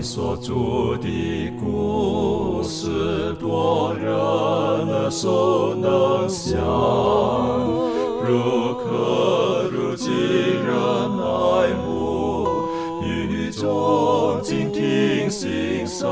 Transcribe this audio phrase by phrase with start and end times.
[0.00, 6.58] 所著的故事，多人耳熟能详，
[8.24, 10.72] 如可如今人
[11.18, 12.46] 爱慕，
[13.02, 16.08] 与众静听欣赏，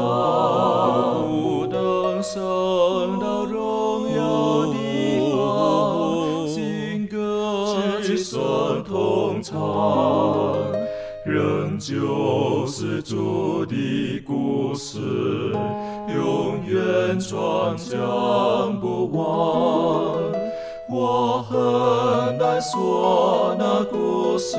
[17.26, 20.14] 远传讲不忘。
[20.88, 24.56] 我很难说那故事，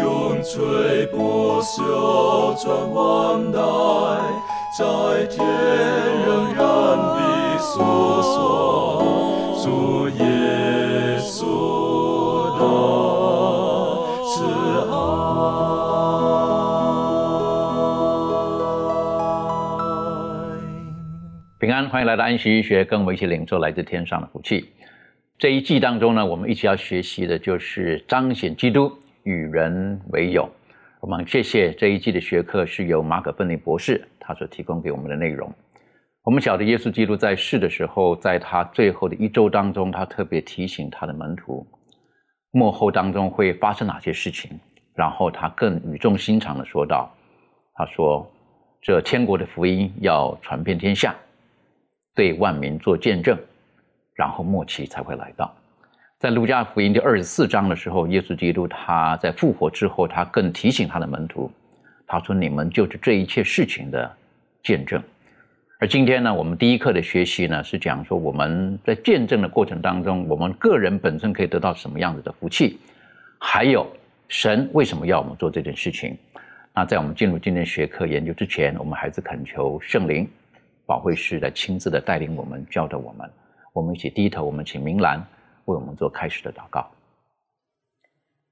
[0.00, 3.60] 永垂不朽传万代，
[4.78, 5.46] 在天
[6.26, 6.64] 仍然
[6.96, 7.82] 的诉
[8.22, 9.02] 说
[9.62, 10.24] 主耶
[21.88, 24.70] 欢迎来到安息医学，跟我们一起领受来自天上的福气。
[25.38, 28.92] 这一季当中呢，我们一起要学习的就是彰显基督
[29.24, 30.48] 与人为友。
[31.00, 35.52] 我们谢谢这一季的学课是由马可芬尼博士他所提供给我们的内容。
[36.22, 41.66] 我们晓得耶稣基督在世的时候，在他最后的一周当中，他特别提醒他的门徒，
[42.52, 44.58] 幕后当中会发生哪些事情。
[44.94, 47.10] 然后他更语重心长的说道
[47.74, 48.30] ：“他说，
[48.80, 51.14] 这天国的福音要传遍天下，
[52.14, 53.38] 对万民做见证，
[54.14, 55.54] 然后末期才会来到。”
[56.18, 61.50] 在路加福音第二十四章的时候，耶稣基督他在复活之后，他更提醒他的门徒，
[62.06, 64.08] 他说：“你们就是这一切事情的
[64.62, 65.02] 见证。”
[65.80, 72.78] 而今天呢，我们第一课的学习呢，是讲说我们在见证的过程当中，我们个人本身可以得到什么样子的福气，
[73.40, 73.84] 还有
[74.28, 76.16] 神为什么要我们做这件事情。
[76.72, 80.28] 那在我们进入今天学课研究之前，我们还是恳求圣灵
[80.92, 83.26] 保惠师来亲自的带领我们，教导我们。
[83.72, 85.18] 我们一起低头，我们请明兰
[85.64, 86.86] 为我们做开始的祷告。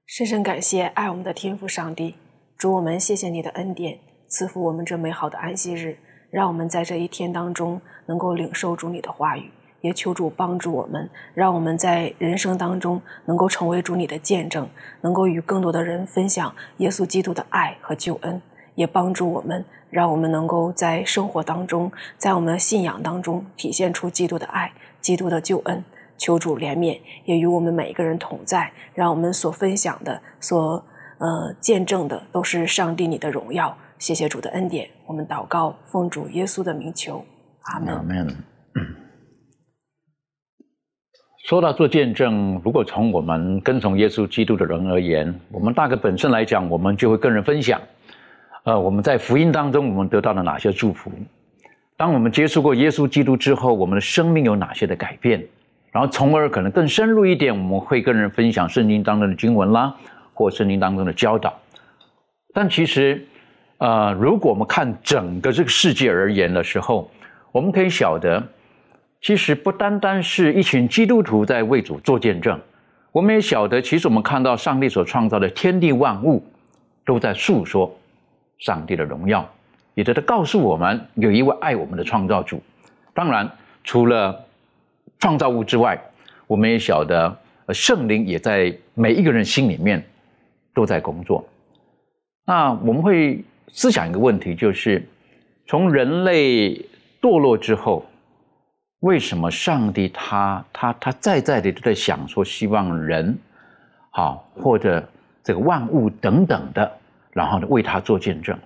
[0.07, 2.15] 深深感谢爱我们的天父上帝，
[2.57, 5.95] 主我们谢谢你的恩典，赐福我们这美好的安息日，
[6.31, 9.51] 让我们在这一天当中能够领受主你的话语，
[9.81, 14.67] 也求主帮助我们，让我们在人生当中能够成为主你的见证，
[15.01, 18.41] 能够与更多的人分享耶稣基督的爱和救恩，
[18.81, 25.83] 也帮助我们，让我们能够在生活当中，在我们的信仰当中体现出基督的爱、基督的救恩。
[26.17, 30.85] 求主怜悯，也与我们每一个人同在，让我们所分享的、所
[31.17, 33.75] 呃见证的，都是上帝你的荣耀。
[33.97, 37.25] 谢谢主的恩典，我们祷告，奉主耶稣的名求，
[37.63, 37.95] 阿门。
[37.95, 38.27] 阿门。
[41.49, 47.81] 说到做见证，如果从我们跟从耶稣基督的人而言，我们大概本身来讲，我们就会跟人分享，
[48.63, 51.11] 呃，我们在福音当中我们得到了哪些祝福？
[51.97, 55.43] 当我们接触过耶稣基督之后，我们的生命有哪些的改变？
[55.91, 59.93] 然后，从而可能更深入一点，我们会跟人分享圣经当中的经文啦，
[60.33, 61.53] 或圣经当中的教导。
[62.53, 63.25] 但其实，
[63.77, 67.09] 呃，如果我们看整个这个世界而言的时候，
[67.51, 68.41] 我们可以晓得，
[69.21, 72.59] 其实不单单是一群基督徒在为主做见证，
[73.11, 76.43] 我们也晓得，其实我们看到上帝所创造的天地万物，
[77.05, 77.93] 都在诉说
[78.61, 79.47] 上帝的荣耀，
[79.93, 82.63] 也在告诉我们有一位爱我们的创造主。
[83.13, 83.47] 当然，
[83.83, 84.43] 除了
[85.19, 85.99] 创造物之外，
[86.47, 87.37] 我们也晓得，
[87.73, 90.01] 圣灵也在每一个人心里面
[90.73, 91.45] 都在工作。
[92.45, 95.05] 那我们会思想一个问题，就是
[95.67, 96.73] 从人类
[97.21, 98.05] 堕落之后，
[98.99, 103.37] 为什么上帝他他他在在的都在想说，希望人
[104.11, 105.07] 好或者
[105.43, 106.91] 这个万物等等的，
[107.33, 108.57] 然后呢为他做见证？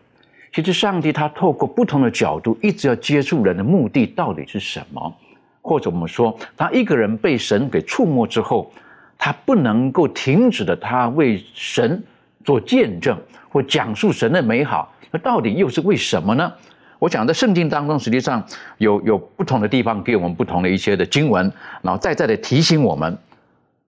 [0.54, 5.14] 其实上帝他透过不同的角度，一直要接触人的目的到底是什么？
[5.62, 8.72] 或者我们说，他一个人被神给触摸之后，
[9.18, 12.04] 他不能够停止的，他为神
[12.44, 13.18] 做见证
[13.50, 16.54] 或讲述神的美好，那到底又是为什么呢？
[17.00, 18.42] 我讲在圣经当中，实际上
[18.78, 21.52] 有有不同的地方给我们不同的一些的经文，
[21.82, 23.18] 然后再再的提醒我们，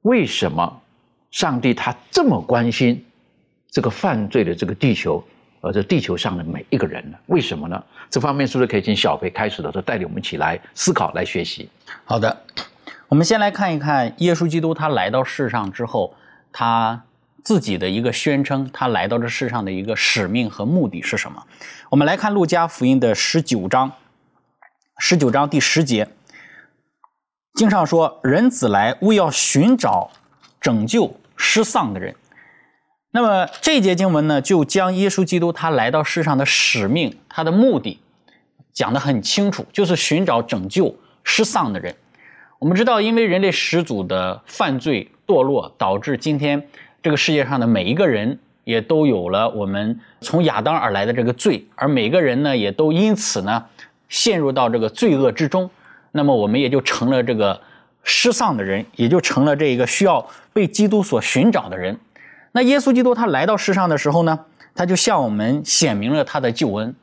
[0.02, 0.82] 为什么
[1.32, 3.06] 上帝他这么关心
[3.70, 5.24] 这个犯罪的这个地球。
[5.60, 7.18] 而这地球上的每一个人呢？
[7.26, 7.84] 为什么呢？
[8.12, 11.68] 这方面是不是可以请小飞开始的时候带领我们一起来思考、来学习？
[12.06, 12.44] 好的，
[13.08, 16.14] 我们先来看一看耶稣基督他来到世上之后，
[16.54, 17.04] 他
[17.44, 21.44] 自己的一个宣称，他来到这世上的一个使命和目的是什么？
[21.90, 23.92] 我们来看路加福音的十九章，
[25.00, 26.08] 十九章第十节，
[27.56, 30.12] 经上说：“人子来，为要寻找
[30.62, 32.16] 拯救失丧的人。”
[33.18, 38.00] 那么这节经文呢，就将耶稣基督他来到世上的使命、他的目的
[38.72, 41.96] 讲得很清楚，就是寻找拯救失丧的人。
[42.60, 46.68] 我们知道，因为人类始祖的犯罪堕落，导致今天
[47.02, 53.66] 这个世界上的每一个人也都有了我们从亚当而来的这个罪，而每个人呢，也都因此呢
[54.10, 55.68] 陷入到这个罪恶之中。
[56.12, 57.60] 那么我们也就成了这个
[58.04, 60.24] 失丧的人，也就成了这一个需要
[60.54, 62.00] 被基督所寻找的人。
[62.54, 64.40] 那耶稣基督他来到世上的时候呢，
[64.74, 66.96] 他就向我们显明了他的救恩，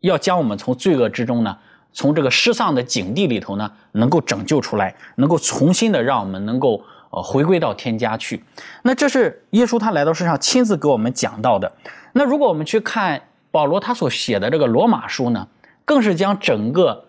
[0.00, 1.58] 要将我们从罪恶之中呢，
[1.92, 8.42] 从这个失丧的境地里头呢，能够拯救出来，能够重新的让我们能够呃回归到天家去。
[8.82, 11.70] 那这是耶稣他来到世上亲自给我们讲到的。
[12.12, 13.20] 那如果我们去看
[13.50, 15.48] 保罗他所写的这个罗马书呢，
[15.84, 17.04] 更是将整个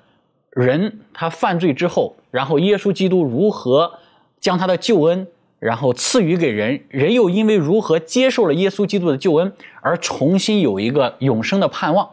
[0.49, 3.99] 人他犯罪之后，然后耶稣基督如何
[4.39, 5.27] 将他的救恩。
[5.65, 9.51] 然后赐予给人，人又因为如何接受了耶稣基督的救恩，
[9.81, 12.07] 而重新有一个永生的盼望。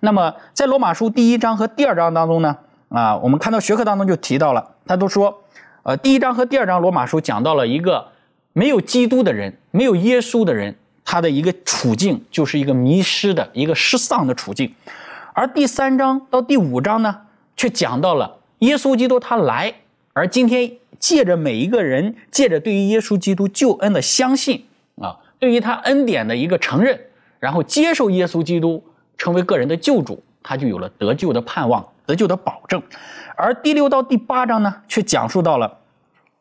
[0.00, 2.54] 那么，在罗马书第一章和第二章当中呢，
[2.90, 5.42] 啊，我们看到学科当中就提到了，他都说，
[5.84, 8.08] 呃，第一章和第二章罗马书讲到了一个
[8.52, 14.74] 没有基督的人，没有耶稣的人，他的一个处境就是一个迷失的一个失丧的处境。
[15.32, 17.20] 而第三章到第五章呢，
[17.56, 19.72] 却讲到了耶稣基督他来，
[20.12, 20.72] 而今天。
[20.98, 24.66] 借着每一个人，借着对于耶稣基督救恩的相信
[25.00, 26.98] 啊，对于他恩典的一个承认，
[27.38, 28.84] 然后接受耶稣基督
[29.16, 32.82] 成为个人的救主，他就有了得救的盼望，得救的保证。
[33.36, 35.78] 而第六到第八章呢，却讲述到了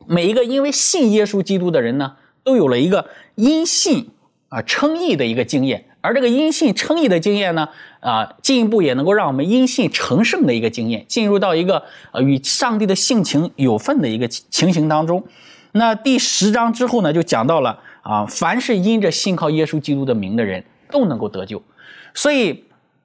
[0.05, 4.09] 每一个因为信耶稣基督的人呢，都有了一个因信
[4.49, 5.85] 啊称义的一个经验。
[6.07, 7.67] 而这个因信称义的经验呢，
[7.99, 11.83] 啊，进一步也能够让我们因信成圣的一个经验，进入到一个
[12.13, 15.21] 呃与上帝的性情有份的一个情形当中。
[15.73, 21.61] 那第十章之后呢，就讲到了啊，凡是因着信靠耶稣基督的名的人都能够得救。
[22.13, 22.63] 所以，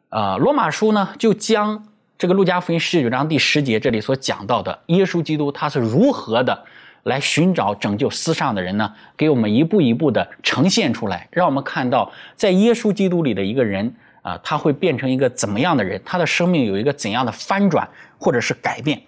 [0.09, 6.65] 啊，罗马书呢就将这个路加福音十九章第十节这里所讲到的耶稣基督他是如何的。
[7.05, 8.93] 来寻找拯救思上的人呢？
[9.17, 16.01] 给我们一步一步的呈现出来，让我们看到在耶稣基督里的一个人啊，他会变成一个怎么样的人？
[16.05, 17.89] 他的生命有一个怎样的翻转
[18.19, 19.03] 或者是改变？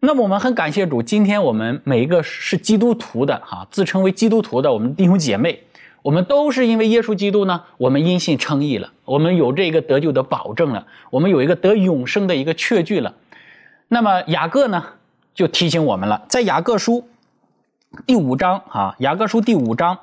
[0.00, 5.62] 那么我们很感谢主，今天我们每一个是基督徒的哈，自称为基督徒的我们弟兄姐妹，
[6.02, 13.14] 我们都是因为耶稣基督呢，我们因信称义了，我们有这个得救的保证了，我们有一个得永生的一个确据了。
[13.88, 14.84] 那么雅各呢？
[15.34, 17.08] 就提醒我们了，在雅各书
[18.06, 19.98] 第五章啊，雅各书第五章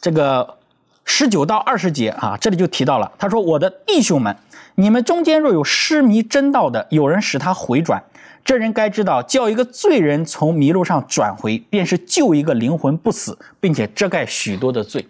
[0.00, 0.58] 这个
[1.04, 4.36] 十九到二十节啊，这里就提到了，他说：“我的弟兄们，
[4.74, 8.02] 你们中间若有失迷真道的，有人使他回转，
[8.44, 15.06] 这人该知道，叫一个罪人从迷路上转回，便是救一个灵魂不死，并且遮盖许多的罪。”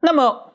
[0.00, 0.52] 那么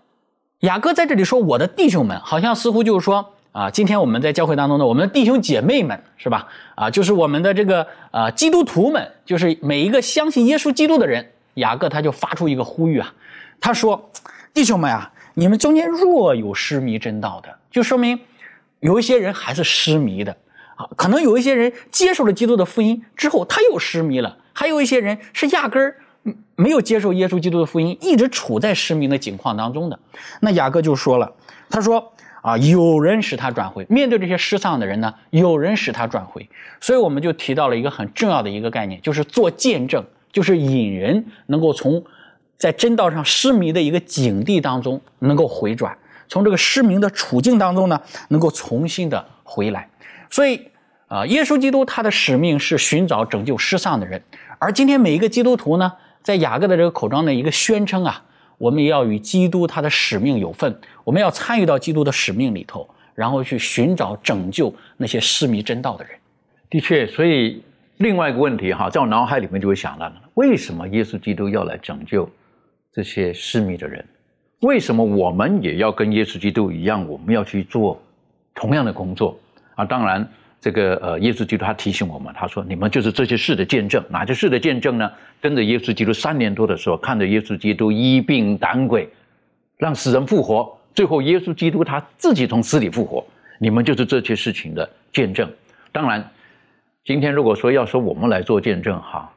[0.61, 3.33] 雅各在这里说：“我的弟兄们”，好像似乎就是说。
[3.53, 6.47] 啊，今天我们在教会当中呢，我们的弟兄姐妹们是吧？
[6.73, 11.29] 啊，就是我们的这个啊基督徒们，就是每一个相信耶稣基督的人。
[11.53, 13.13] 雅各他就发出一个呼吁啊，
[13.61, 14.09] 他说
[14.55, 18.19] ：“弟兄们啊，你们中间若有失迷真道的，就说明
[18.79, 20.35] 有一些人还是失迷的
[20.75, 20.89] 啊。
[20.95, 25.95] 可能有一些人接受了基督的福音之后，他又失迷了；还有一些人是压根儿
[26.55, 29.99] 没有接受耶稣基督的福音，一直处在失明的境况当中的。
[30.39, 31.31] 那雅各就说了，
[31.69, 32.11] 他说。”
[32.43, 33.85] 啊，有人使他转回。
[33.89, 36.47] 面对这些失丧的人呢，有人使他转回。
[36.81, 42.03] 所以我们就提到了一个很重要的一个概念，就是做见证，就是引人能够从
[42.57, 49.87] 在真道上失迷的一个境地当中能够回转，从这个失明的处境当中呢，能够重新的回来。
[50.29, 50.67] 所以
[51.07, 54.21] 啊，耶稣基督他的使命是寻找拯救失丧的人，
[54.59, 58.21] 而今天每一个基督徒呢，在雅各的这个口中的一个宣称啊。
[58.63, 66.13] 我们也要与基督他的使命有份，我们要参与到基督的使命里头，然后去寻找拯救那些失迷真道的人。
[66.69, 67.61] 的确，所以
[67.97, 72.29] 另外一个问题哈，在我脑海里面就会想到了：为什么耶稣基督要来拯救
[72.93, 74.05] 这些失迷的人？
[74.61, 78.01] 为什么我们也要跟耶稣基督一样，我们要去做
[78.55, 79.37] 同样的工作
[79.75, 79.83] 啊？
[79.83, 80.25] 当然。
[80.63, 84.01] 这个呃，耶稣基督他提醒我们，他说：“你们就是这些事的见证。
[84.07, 85.11] 哪些事的见证呢？
[85.41, 89.09] 跟着耶稣基督三年多的时候，看着耶稣基督医病赶鬼，
[89.75, 93.21] 让死人复活，最后耶稣基督他自己从死里复活。
[93.59, 95.51] 你们就是这些事情的见证。
[95.91, 96.25] 当然，
[97.03, 99.29] 今天如果说要说我们来做见证，哈，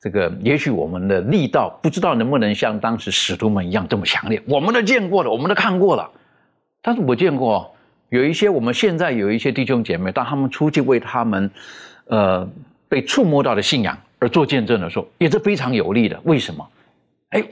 [0.00, 4.40] 这个也许我们的力道不知道能不能像当时使徒们一样这么强烈。
[4.46, 6.08] 我们都见过了，我们都看过了，
[6.80, 7.74] 但是我见过。”
[8.10, 11.50] 有一些我们现在有一些弟兄姐妹，当他们出去为他们，
[12.06, 12.48] 呃，
[12.88, 16.20] 被触摸到的信仰而做见证的时候，也是非常有利的。
[16.24, 16.68] 为什么？
[17.30, 17.42] 哎，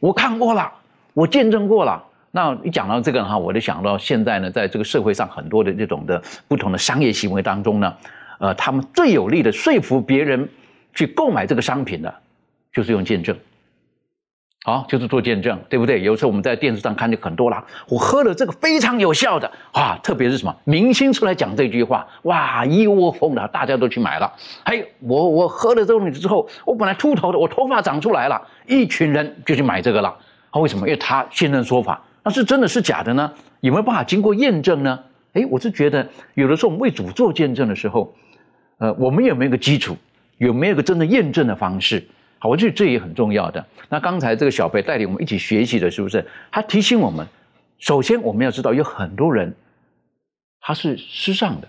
[0.00, 0.70] 我看过了，
[1.14, 2.04] 我见证过了。
[2.32, 7.96] 那一讲到这个哈，我就想到现在呢，在这个社会上很多的这种的不同的商业行为当中呢，
[8.40, 10.48] 呃，他们最有力的说服别人
[10.94, 12.12] 去购买这个商品的，
[12.72, 13.36] 就是用见证。
[14.68, 16.02] 好，就是做见证，对不对？
[16.02, 24.30] 有时候我们在电视上看见很多啦，我喝了这个非常有效的啊，特别是什么明星出来讲这句话，哇，一窝蜂的大家都去买了。
[24.62, 30.14] 还有我我喝了这个东西之后，我本来秃头的，我头发长出来了，一群人就去买这个了。
[30.50, 30.86] 啊，为什么？
[30.86, 33.32] 因为他现身说法，那是真的是假的呢？
[33.60, 34.98] 有没有办法经过验证呢？
[35.32, 38.14] 哎，我是觉得有的时候我们为主做见证的时候，
[38.76, 39.96] 呃，我们有没有个基础？
[40.36, 42.06] 有没有个真的验证的方式？
[42.40, 43.66] 好，我觉得这也很重要的。
[43.88, 46.24] 那刚才这个小贝带领我们一起学习的，是不是？
[46.52, 47.26] 他提醒我们，
[47.78, 49.52] 首先我们要知道，有很多人
[50.60, 51.68] 他是失丧的，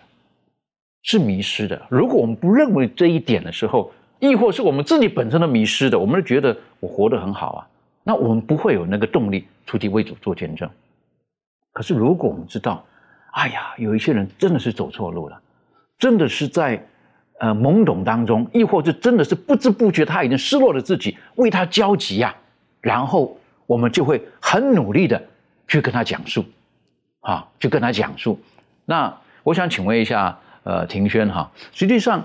[1.02, 1.82] 是迷失的。
[1.90, 7.68] 如果我们不认为这一点的时候，亦或是我们自己本身的迷失的，我们就觉得我活得很好啊，
[8.04, 10.70] 那我们不会有那个动力出去为主做见证。
[11.74, 12.86] 可是如果我们知道，
[13.32, 15.42] 哎呀，有一些人真的是走错路了，
[15.98, 16.86] 真的是在。
[17.40, 22.36] 呃，懵懂当中，亦或是真的是不知不觉，他已经失落了自己，为他焦急呀。
[22.82, 25.22] 然后我们就会很努力的
[25.68, 26.44] 去跟他讲述，
[27.22, 28.40] 啊，去跟他讲述。
[28.86, 32.24] 那我想请问一下，呃，庭轩哈，实际上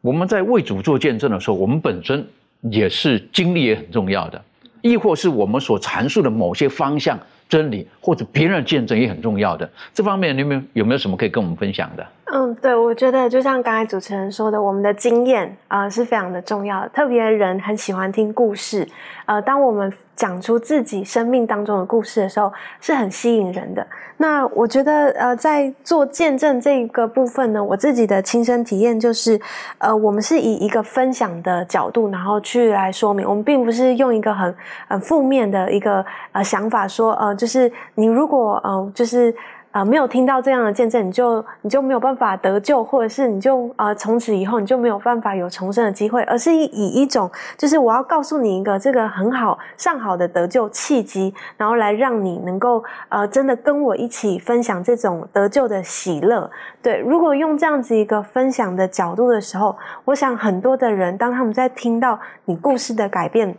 [0.00, 2.26] 我们在为主做见证的时候，我们本身
[2.62, 4.42] 也是经历也很重要的，
[4.80, 7.18] 亦或是我们所阐述的某些方向
[7.48, 9.68] 真理，或者别人的见证也很重要的。
[9.92, 12.06] 这方面你们有没有什么可以跟我们分享的？
[12.32, 16.88] 嗯，对，我觉得就像刚才主持人说的，我们的经验啊是非常的重要。
[16.88, 18.88] 特别人很喜欢听故事，
[19.26, 23.86] 呃，当我们讲出自己生命当中的故事的时候，是很吸引人的。
[24.16, 29.40] 那我觉得，呃，在做见证这个部分呢，我自己的亲身体验就是，
[29.78, 34.54] 呃，我们是以一个分享的角度，然后去来说明，我们并不是用一个很
[34.86, 39.34] 很负面的一个呃想法说，呃，就是你如果呃就是。
[39.74, 56.48] 啊，没有听到这样的见证，你就你就没有办法得救，或者是你就呃从此以后你就没有办法有重生的机会，而是以以一种就是我要告诉你一个这个很好上好的得救契机，然后来让你能够呃真的跟我一起分享这种得救的喜乐。
[56.80, 63.56] 对，如果用这样子一个分享的角度的时候，我想很多的人当他们在听到你故事的改变。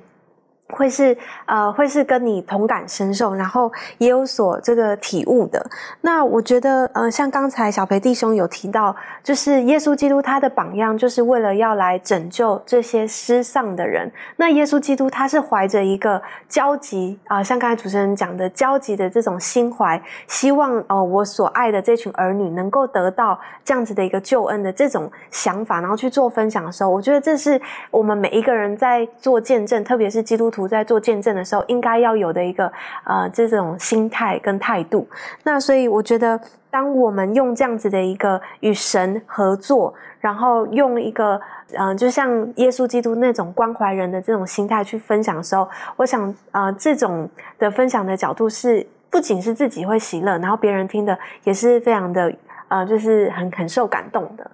[0.70, 5.64] 会是呃，会是跟你同感深受，然后也有所这个体悟的。
[6.02, 14.12] 那我觉得，呃，像刚才小培弟兄有提到，就是耶稣基督他的榜样，就是为了要来拯救这些失丧的人。
[14.38, 16.20] 那耶稣基督他是怀着一个
[16.50, 30.52] 焦急啊，像刚才主持人讲的焦急的这种心怀，希望哦，我所爱的这群儿女能够得到这样子的一个救恩的这种想法，然后去做分享的时候，我觉得这是我们每一个人在做见证，特别是基督。
[30.56, 32.72] 图在做见证的时候，应该要有的一个
[33.04, 35.08] 呃这种心态跟态度。
[35.44, 41.40] 那所以我觉得，当我们用这样子的一个与神合作，然后用一个
[41.78, 52.34] 嗯，就像耶稣基督那种关怀人的这种心态去分享的时候，我想啊，这种的分享的角度是不仅是自己会喜乐，然后别人听的也是非常的
[52.70, 54.50] 呃，就是很很受感动的。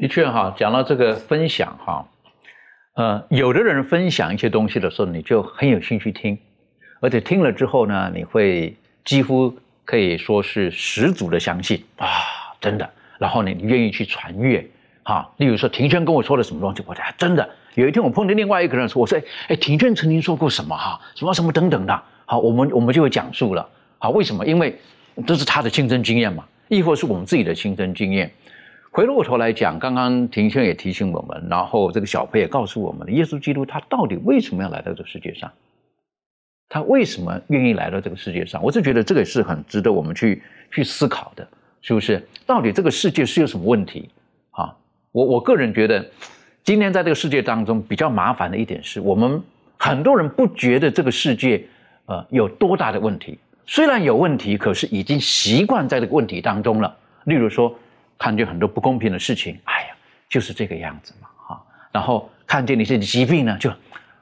[0.00, 2.04] 的确哈，讲到这个分享哈。
[2.96, 6.38] 呃，有的人分享一些东西的时候，你就很有兴趣听，
[6.98, 8.74] 而且听了之后呢，你会
[9.04, 12.08] 几乎可以说是十足的相信啊，
[12.58, 12.88] 真的。
[13.18, 14.66] 然后呢，你愿意去传阅
[15.02, 15.30] 哈。
[15.36, 17.46] 例如说，庭轩跟我说了什么东西，我讲真的。
[17.74, 22.02] 有一天我碰见另外一个人说，我说哎，庭轩曾经说过什么哈，什么什么等等的。
[22.24, 23.68] 好，我们我们就会讲述了。
[23.98, 24.46] 好，为什么？
[24.46, 24.74] 因为
[25.26, 28.32] 这是他的亲身经验嘛，亦或是我们自己的亲身经验。
[28.96, 35.52] 回过头来讲，刚刚庭轩也提醒我们，然后这个小佩也告诉我们了，耶稣基督他到底为什么要来到这个世界上？
[36.70, 38.62] 他为什么愿意来到这个世界上？
[38.62, 41.46] 我是觉得这个是很值得我们去去思考的，
[41.82, 42.26] 是不是？
[42.46, 44.08] 到底这个世界是有什么问题？
[44.52, 44.74] 啊，
[45.12, 46.02] 我我个人觉得，
[46.64, 49.42] 今天在这个世界当中比较麻烦的一点是，我们
[49.76, 51.62] 很多人不觉得这个世界
[52.06, 56.96] 呃有多大的问题，虽然有问题，可是已经习惯在这个问题当中了。
[57.24, 57.78] 例如说。
[58.18, 59.94] 看见很多不公平的事情，哎呀，
[60.28, 61.62] 就是这个样子嘛，哈。
[61.92, 63.70] 然后看见你这疾病呢，就，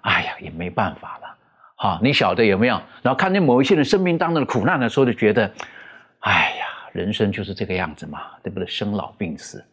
[0.01, 1.37] 哎呀，也没办法了，
[1.77, 2.01] 哈。
[2.03, 2.81] 你晓得有没有？
[3.03, 5.51] 然后看见某一些人生命当中的苦难的时候，就觉得，
[6.21, 8.67] 哎呀，人生就是这个样子嘛，对不对？
[8.67, 9.65] 生老病死，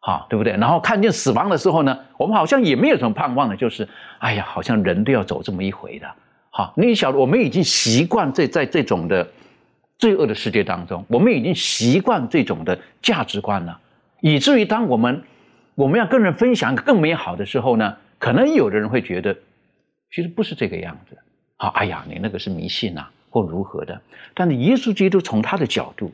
[0.00, 0.52] 哈，对不对？
[0.54, 6.06] 然后看见死亡的时候呢，我们好像也没有什么盼望的，就是，哎呀，好像人都要走这么一回的，
[6.50, 6.72] 哈。
[6.76, 9.26] 你晓得，我们已经习惯这在这种的。
[10.00, 13.78] 罪恶的世界当中，我们已经习惯这种的价值观了，
[14.20, 15.22] 以至于当我们
[15.74, 19.36] 我们要跟人分享更美好的时候呢，可能有的人会觉得，
[20.10, 21.18] 其实不是这个样子。
[21.58, 24.00] 好，哎呀，你那个是迷信呐，或如何的。
[24.32, 26.10] 但是耶稣基督从他的角度，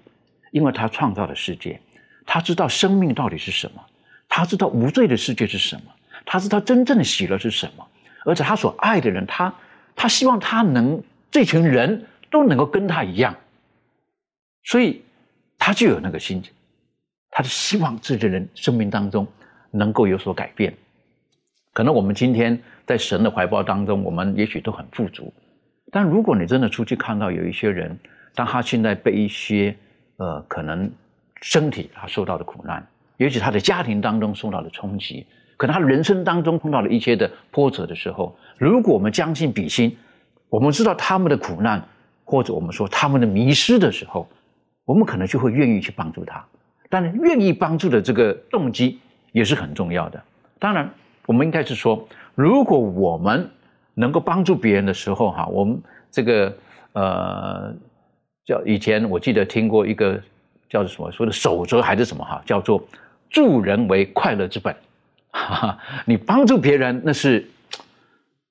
[0.51, 1.81] 因为他创造了世界，
[2.27, 3.81] 他知道生命到底是什么，
[4.29, 5.83] 他知道无罪的世界是什么，
[6.25, 7.87] 他知道真正的喜乐是什么，
[8.25, 9.55] 而且他所爱的人，他
[9.95, 11.01] 他希望他能
[11.31, 13.37] 这群人都能够跟他一样，
[14.67, 15.01] 所以
[15.59, 16.53] 他就有那个心情，
[17.31, 19.27] 他是希望这些人生命当中
[19.71, 20.75] 能够有所改变。
[21.73, 25.33] 可能我们今天在神的怀抱当中，我们也许都很富足。
[25.93, 27.97] 但如果你真的出去看到有一些人，
[28.35, 29.75] 当他现在被一些
[30.17, 30.91] 呃可能
[31.43, 32.85] 身体他受到的苦难，
[33.19, 35.25] 也许他的家庭当中受到的冲击，
[35.57, 39.97] 可能他人生当中碰到了一些的波折的时候，如果我们将心比心，
[40.49, 41.87] 我们知道他们的苦难，
[42.25, 44.29] 或者我们说他们的迷失的时候，
[44.87, 46.43] 我们可能就会愿意去帮助他。
[46.89, 48.99] 但是愿意帮助的这个动机
[49.33, 50.23] 也是很重要的。
[50.59, 50.91] 当然。
[51.27, 53.51] 我们应该是说，如果我们
[53.95, 56.57] 能够帮助别人的时候，哈，我们这个
[56.93, 57.75] 呃，
[58.45, 60.23] 叫以前我记得听过一个
[60.69, 62.81] 叫做什么说的守则还是什么哈，叫做
[63.29, 64.73] 助人为快乐之本。
[65.33, 67.45] 哈哈，你帮助别人，那是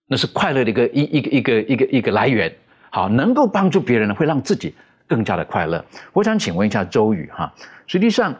[0.08, 2.54] 那是快乐的一个一一个一个一个一个来源。
[2.90, 4.76] 好，能够帮助别人呢，会让自己
[5.08, 5.84] 更加的快乐。
[6.14, 7.54] 我想请问一下周宇哈，
[7.88, 8.36] 实际上，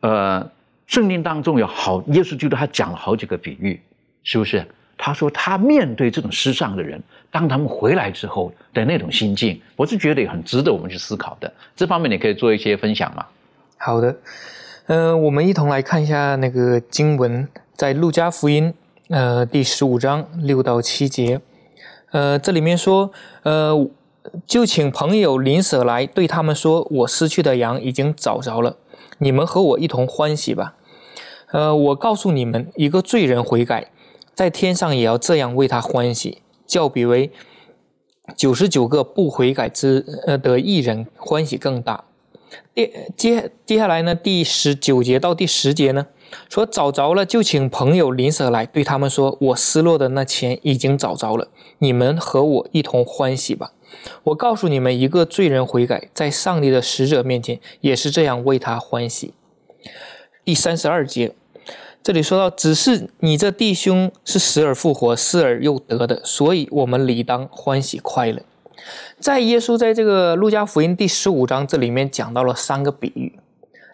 [0.00, 0.50] 呃。
[0.86, 3.80] 圣经当中有好，耶稣基督他讲了好几个比喻，
[4.24, 4.66] 是不是？
[4.98, 7.00] 他说他面对这种失丧的人，
[7.30, 11.52] 当他们回来之后的那种心境，我是觉得也很值得我们去思考的。
[11.76, 13.24] 这方面你可以做一些分享吗？
[13.76, 14.16] 好的，
[14.86, 17.46] 嗯，我们一同来看一下那个经文，
[17.76, 18.74] 在路加福音
[19.10, 21.40] 呃第十五章六到七节，
[22.10, 23.12] 呃，这里面说，
[23.44, 23.88] 呃，
[24.46, 28.76] 就请朋友邻舍来，对他们说，我失去的羊已经找着了，
[29.18, 30.74] 你们和我一同欢喜吧。
[31.52, 33.90] 呃，我告诉你们，一个罪人悔改，
[34.34, 37.32] 在天上也要这样为他欢喜，较比为
[38.36, 42.04] 九十九个不悔改之呃的艺人欢喜更大。
[42.74, 46.06] 第接接下来呢，第十九节到第十节呢，
[46.48, 53.72] 说找着了就请朋友邻舍来，对他们说，我失落的那钱已经找着了，你们和我一同欢喜吧。
[54.22, 59.34] 我告诉你们，一个罪人悔改，在上帝的使者面前也是这样为他欢喜。
[60.44, 61.34] 第三十二节。
[62.02, 68.40] 这里说到，只是你这弟兄是死而复活、失而又得的，所以我们理当欢喜快乐。
[69.18, 73.38] 在耶稣在这个路加福音第十五章这里面讲到了三个比喻，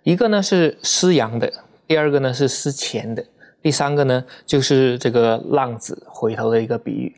[0.05, 1.53] 一个呢是失羊的，
[1.89, 3.25] 第二个呢是失钱的，
[3.61, 7.13] 第三个呢就是这个浪子回头的一个比喻。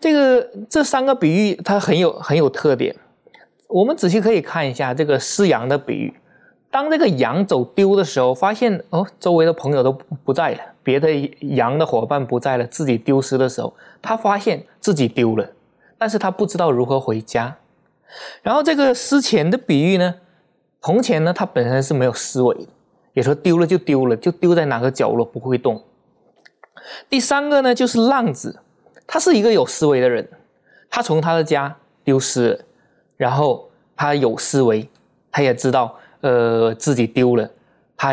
[0.00, 2.94] 这个这三个比喻它很有很有特点，
[3.68, 6.14] 我们仔细可以看一下这个失羊的比喻。
[6.70, 15.50] 当这个羊走丢的时候，发现哦，周围的朋友都不在了，别的羊的伙伴不在了，自己丢失的时候，他发现自己丢了，
[15.96, 17.56] 但是他不知道如何回家。
[18.42, 20.14] 然后这个失钱的比喻呢，
[20.80, 22.66] 铜钱呢，它本身是没有思维的，
[23.14, 25.82] 也说丢了就丢了，就丢在哪个角落不会动。
[27.08, 28.60] 第三个呢，就是浪子，
[29.08, 30.24] 他是一个有思维的人，
[30.88, 32.58] 他从他的家丢失了，
[33.16, 34.88] 然后他有思维，
[35.32, 35.98] 他也知道。
[36.20, 37.48] 呃，自己丢了，
[37.96, 38.12] 他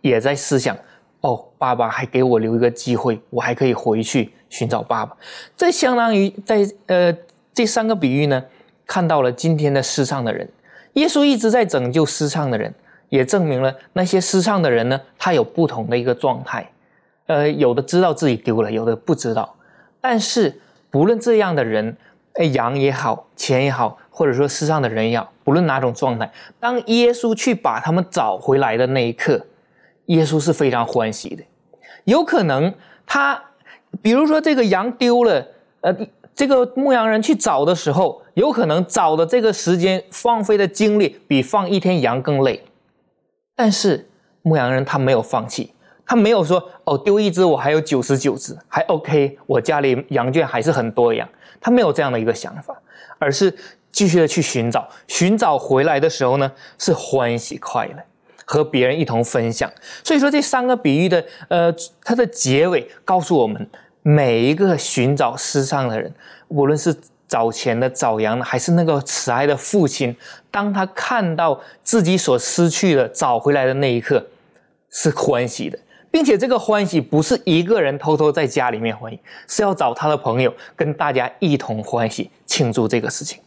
[0.00, 0.74] 也在思想，
[1.20, 5.14] 哦，爸爸还给我留一个机会，我还可以回去寻找爸爸。
[5.54, 7.14] 这相当于在呃
[7.52, 8.42] 这三个比喻呢，
[8.86, 10.48] 看到了今天的失丧的人。
[10.94, 12.72] 耶稣一直在拯救失丧的人，
[13.10, 16.66] 也证明了那些失丧的人呢，他有不同的一个状态。
[17.26, 19.54] 呃，有的知道自己丢了，有的不知道。
[20.04, 21.96] 但是不论这样的人，
[22.34, 23.98] 哎，羊也好，钱也好。
[24.16, 29.44] 或者说世上的人也好不论哪种状态，当耶稣去把他们找回来的那一刻，
[30.06, 31.42] 耶稣是非常欢喜的。
[32.04, 32.72] 有可能
[33.04, 33.42] 他，
[34.00, 35.44] 比如说这个羊丢了，
[35.80, 35.92] 呃，
[36.32, 42.62] 这个牧羊人去找的时候，有可能找的这个时间放飞的精力比放一天羊更累。
[43.56, 44.08] 但是
[44.42, 45.73] 牧羊人他没有放弃，
[46.06, 51.28] 他没有说哦，丢一只我还有九十九只还 OK，我家里羊圈还是很多羊，
[51.60, 52.76] 他没有这样的一个想法，
[53.18, 53.54] 而是。
[53.94, 58.02] 继续的去寻找，寻找回来的时候呢，是欢喜快乐，
[58.44, 59.70] 和别人一同分享。
[60.02, 63.70] 所以说这三个比喻的，呃，它的结尾告诉我们，
[64.02, 66.12] 每一个寻找失丧的人，
[66.48, 66.92] 无论是
[67.28, 70.16] 找钱的、找羊的，还是那个慈爱的父亲，
[70.50, 74.26] 当他看到自己所失去的找回来的那一刻，
[74.90, 75.78] 是欢喜的，
[76.14, 83.42] 并且这个欢喜不是一个人偷偷在家里面欢喜，是要找他的朋友跟大家一同欢喜庆祝这个事情。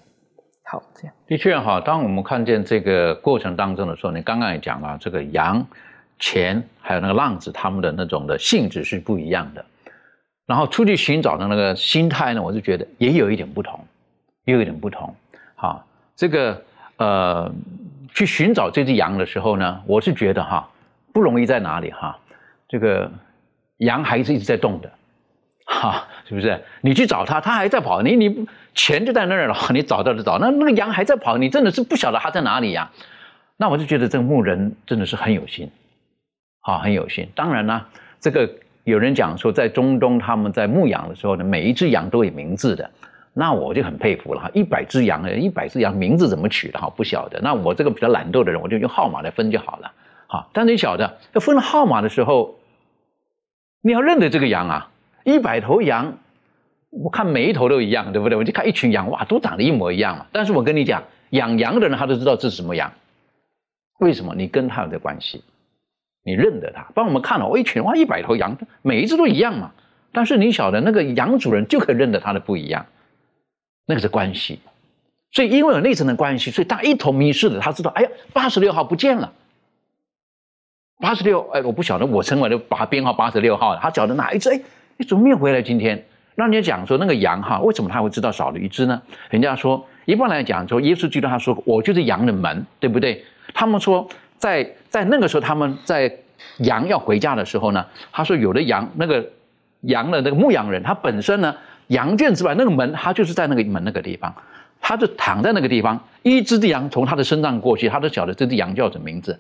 [0.66, 1.80] 好，这样的确哈。
[1.80, 5.66] 当我们看见这个过程当中的时候，你刚刚也讲了，这个羊、
[6.20, 9.64] 钱还有那个浪子，他们的那种的性质是不一样的。
[10.46, 13.80] 然后出去寻找的那个心态呢，我就觉得也有一点不同，
[14.44, 15.16] 也有一点不同。
[15.56, 15.82] 哈，
[16.18, 16.62] 这个
[16.98, 17.50] 呃，
[18.14, 20.70] 去寻找这只羊的时候呢，我是觉得哈，
[21.14, 22.20] 不容易在哪里哈，
[22.68, 23.12] 这个
[23.78, 24.92] 羊还是一直在动的，
[25.66, 26.62] 哈，是不是？
[26.82, 32.92] 你去找它，它还在跑，你你钱就在那儿了， 你找到就找，那那个羊还在跑，你真的是不晓得它在哪里呀？
[33.58, 35.72] 那我就觉得这个牧人真的是很有心，
[36.62, 37.28] 好，很有心。
[37.34, 37.86] 当然呢，
[38.20, 38.50] 这个
[38.84, 42.90] 有人讲说，在中东他们在牧羊的时候呢，每一只羊都有名字的。
[43.34, 46.90] 那我就很佩服了哈，一百只羊，一百只羊名字怎么取的哈？
[46.90, 47.40] 不晓得。
[47.42, 49.92] 那我这个比较懒惰的人，我就用号码来分就好了。
[50.28, 52.60] 好，但是你晓得，要分号码的时候，
[53.82, 54.92] 你要认得这个羊啊，
[55.24, 56.18] 一百头羊，
[56.90, 58.38] 我看每一头都一样，对不对？
[58.38, 60.26] 我就看一群羊，哇，都长得一模一样嘛。
[60.34, 62.92] 但是我跟你讲，养羊的人他都知道这是什么羊，
[64.00, 64.36] 为什么？
[64.36, 65.44] 你跟他有这关系，
[66.24, 66.88] 你认得他。
[66.94, 69.72] 帮我们看了，我一群哇，一百头羊，每一只都一样嘛。
[70.12, 72.86] 但是你晓得，那个羊主人就可以认得他的不一样。
[73.86, 74.60] 那个是关系，
[75.32, 77.62] 所以因为有那层的关系，所以他一头迷失了。
[77.62, 79.32] 他知道，哎呀，八十六号不见了。
[81.00, 84.50] 八十六，哎，我不晓得，我称为的把编号八十六号，他找的哪一只？
[84.50, 84.60] 哎，
[84.98, 85.62] 你怎么没有回来？
[85.62, 86.04] 今天，
[86.36, 89.02] 那你讲说那个羊哈，为什么他会知道少了一只呢？
[89.30, 93.24] 人家说，一般来讲说，耶稣基督他说，我就是羊的门，对不对？
[93.54, 94.08] 他们说，
[94.38, 96.12] 在在那个时候，他们在
[96.58, 99.24] 羊要回家的时候呢，他说有的羊，那个
[99.82, 101.56] 羊的那个牧羊人，他本身呢。
[101.88, 104.36] 羊圈之外，那个门，他就是在那个门那个地方，
[104.82, 105.98] 他就躺在那个地方。
[106.22, 109.40] 一只的羊从他的身上过去，他都晓得这只羊叫什么名字。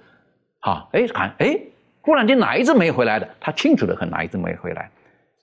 [0.67, 1.57] 啊，哎，看，哎，
[2.01, 3.29] 忽然间哪一只没回来的？
[3.39, 4.89] 他清楚的很，哪一只没回来？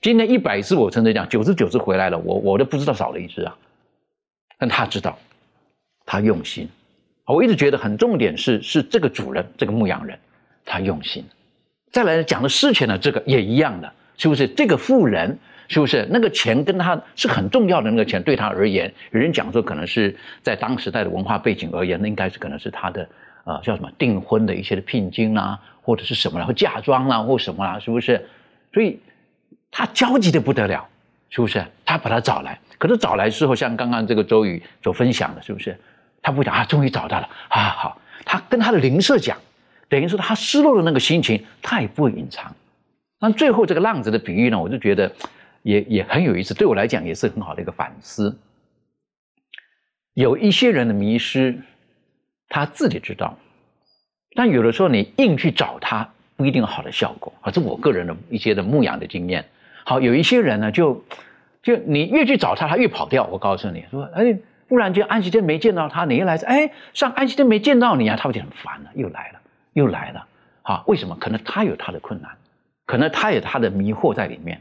[0.02, 3.56] 今天一百只，我真的讲，九十九只回来了，我我都不知道少了一只啊。
[4.58, 5.18] 但他知道，
[6.04, 6.68] 他用心。
[7.24, 10.18] 我一直觉得很重点是是这个主人，这个牧羊人，
[10.62, 11.24] 他用心。
[11.90, 14.46] 再来讲的事前的这个也一样的，是不是？
[14.46, 15.38] 这个富人。
[15.66, 23.08] 是不是那个钱跟他是很重要的那个钱对他而言，有人讲说可能是在当时代的文化背景而言，那应该是可能是他的
[23.44, 28.28] 呃叫什么订婚的一些的聘金啊，或者是什么然后嫁妆啊或什么啦，是不是？
[28.72, 28.98] 所以
[29.70, 30.86] 他焦急的不得了，
[31.30, 31.64] 是不是？
[31.84, 35.78] 他把他找来，可是找来之后，像刚刚这个周宇所分享的，是不是？
[36.22, 39.36] 他不讲啊，终于找到了啊，好，他跟他的邻舍讲，
[39.88, 42.54] 等于说他失落的那个心情，他也不会隐藏。
[43.20, 45.10] 那最后这个浪子的比喻呢，我就觉得。
[45.64, 48.38] 也也很有意思，对我来讲也是很好的一个反思。
[50.12, 51.58] 有一些人的迷失，
[52.48, 53.36] 他自己知道，
[54.34, 57.32] 但有的时候你硬去找他，不一定有好的效果。
[57.40, 59.44] 啊，这我个人的一些的牧养的经验。
[59.84, 61.04] 好，有一些人呢，就
[61.62, 63.24] 就你越去找他，他越跑掉。
[63.24, 69.40] 我告诉你说，哎，忽然间安息天没见到他，你一来，哎，上安息天没见到你啊，他就很烦了，又来了，
[69.72, 70.26] 又来了。
[70.62, 71.16] 好，为什么？
[71.20, 72.30] 可能他有他的困难，
[72.86, 74.60] 可能他有他的迷惑在里面。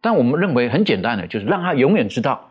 [0.00, 2.50] 但我们认为很简单的，就是让他永远知道，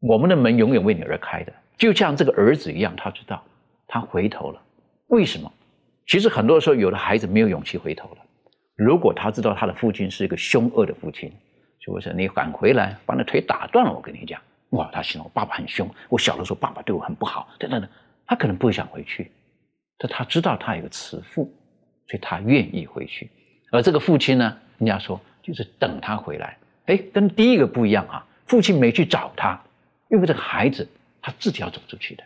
[0.00, 3.42] 我们的门永远为你而开的，就像这个儿子一样，他知道，
[3.86, 4.62] 他回头了。
[5.08, 5.52] 为什么？
[6.06, 8.18] 其实很多时候，有的孩子没有勇气回头了。
[8.76, 11.32] 如果他知道他的父亲是一个凶恶的父亲，
[11.80, 12.12] 是不是？
[12.12, 17.90] 你赶回来把那腿打断了，我跟你讲，哇，他心我爸爸很凶，我小的时候爸爸对我很不好，等等等，
[18.26, 19.30] 他可能不会想回去。
[19.98, 21.44] 但他知道他有个慈父，
[22.08, 23.30] 所以他愿意回去。
[23.72, 25.20] 而这个父亲呢，人家说。
[25.46, 28.26] 就是等他回来，哎，跟第一个不一样啊！
[28.46, 29.62] 父亲没去找他，
[30.08, 30.84] 因为这个孩子
[31.22, 32.24] 他自己要走出去的，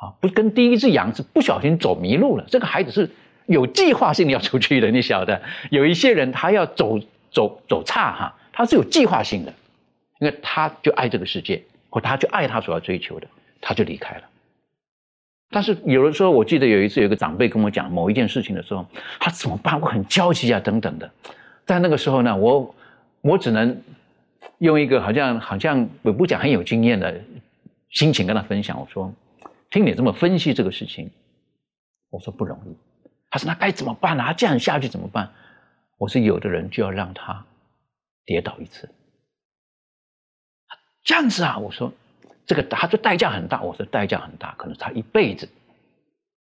[0.00, 2.44] 啊，不跟第一只羊是不小心走迷路了。
[2.48, 3.10] 这个孩子是
[3.46, 5.40] 有计划性要出去的，你晓得？
[5.70, 6.98] 有一些人他要走
[7.30, 9.52] 走走岔哈，他是有计划性的，
[10.20, 13.26] 因为他就爱这个世界，或他就爱他所要追求的，
[13.60, 14.22] 他就离开了。
[15.50, 18.86] 但是有的时候，我记得有一次有一个长辈跟我讲某一件事情的时候，
[19.18, 19.80] 他怎么办？
[19.80, 21.10] 我很焦急啊，等等的。
[21.64, 22.74] 在那个时候呢，我
[23.22, 23.82] 我只能
[24.58, 27.18] 用一个好像好像我不讲很有经验的
[27.90, 28.78] 心情跟他分享。
[28.78, 29.12] 我说
[29.70, 31.10] ：“听你这么分析这个事情，
[32.10, 32.76] 我说不容易。”
[33.30, 34.24] 他说：“那该怎么办呢？
[34.24, 35.30] 他这样下去怎么办？”
[35.98, 37.44] 我说：“有的人就要让他
[38.24, 38.88] 跌倒一次，
[41.04, 41.92] 这样子啊。”我说
[42.46, 45.48] ：“这个他说代价很大。”我说：“代价很大，可能他一辈子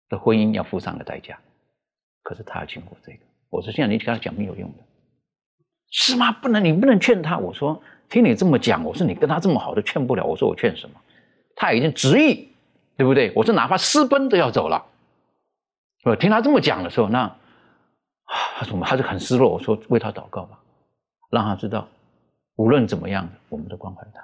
[0.07, 1.37] 的婚姻要付上的代价。
[2.23, 4.77] 可是他要经过这个。”我说：“现在你跟他讲没有用的。”
[5.91, 6.31] 是吗？
[6.31, 7.37] 不能，你不能劝他。
[7.37, 10.23] 我说，听你这么讲，我说你跟他这么好，都劝不了。
[10.23, 11.01] 我说我劝什么？
[11.55, 12.48] 他已经执意，
[12.99, 13.31] 对不对？
[13.33, 14.85] 我说哪怕私奔都要走了。
[16.03, 17.33] 我听他这么讲的时候，那
[18.59, 19.49] 他说他就很失落。
[19.49, 20.59] 我说为他祷告吧，
[21.31, 21.87] 让他知道，
[22.57, 24.21] 无论怎么样，我们都关怀他，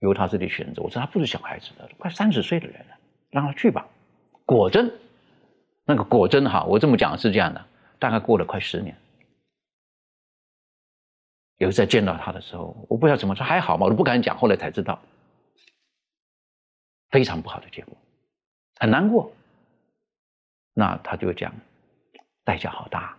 [0.00, 0.82] 由他自己选择。
[0.82, 2.96] 我说他不是小孩子的，快三十岁的人了，
[3.30, 3.86] 让他去吧。
[4.44, 4.92] 果真，
[5.84, 7.64] 那个果真哈，我这么讲是这样的，
[8.00, 8.96] 大概过了快十年。
[11.58, 13.84] 有次在见到他的时候，我不知道怎么说，还好吗？
[13.84, 14.36] 我都不敢讲。
[14.36, 14.98] 后来才知道，
[17.12, 17.96] 非常不好的结果，
[18.80, 19.32] 很难过。
[20.74, 21.52] 那他就讲，
[22.44, 23.16] 代价好大。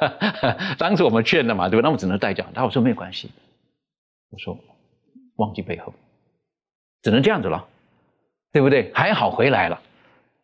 [0.78, 1.88] 当时我们劝的嘛，对吧？
[1.88, 2.46] 那我只能代价。
[2.54, 3.30] 他我说没有关系，
[4.30, 4.56] 我说
[5.36, 5.94] 忘记背后，
[7.02, 7.66] 只能这样子了，
[8.52, 8.92] 对不对？
[8.94, 9.80] 还好回来了，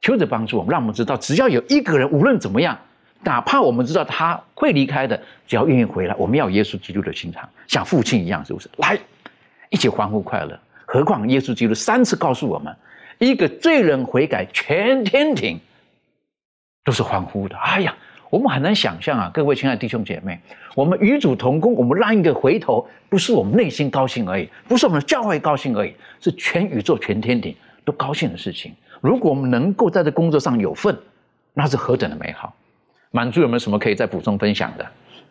[0.00, 2.78] 求着帮助我们，让我们知道，只要有一个人，无论怎么样，
[3.22, 8.70] 哪怕我们知道他会离开的，只要愿意回来，我们要耶稣基督的心肠，像父亲一样，是不是？
[8.78, 8.98] 来，
[9.68, 10.58] 一起欢呼快乐。
[10.92, 12.74] 何况耶稣基督三次告诉我们，
[13.18, 15.60] 一个罪人悔改，全天庭
[16.84, 17.56] 都是欢呼的。
[17.56, 17.96] 哎呀！
[18.28, 20.40] 我们很难想象啊，各位亲爱的弟兄姐妹，
[20.74, 28.74] 我们与主同工，我们让一个回头，不是我们内心高兴而已，不是我们的教会高兴而已，是全宇宙、全天庭都高兴的事情。
[29.00, 30.96] 如果我们能够在这工作上有份，
[31.54, 32.52] 那是何等的美好！
[33.12, 34.86] 满足有没有什么可以再补充分享的？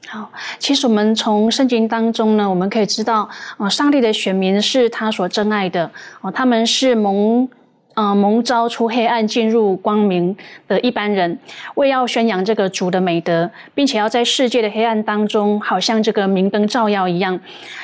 [0.07, 7.47] 好，其实我们从圣经当中呢，我们可以知道，啊，上帝的选民是他所珍爱的，哦，他们是蒙。
[7.95, 10.38] 嗯，蒙召出黑暗进入光明
[10.69, 11.38] 的一般人，
[11.75, 17.38] 为要宣扬这个主的美德，并且要在世界的黑暗当中，好像这个明灯照耀一样。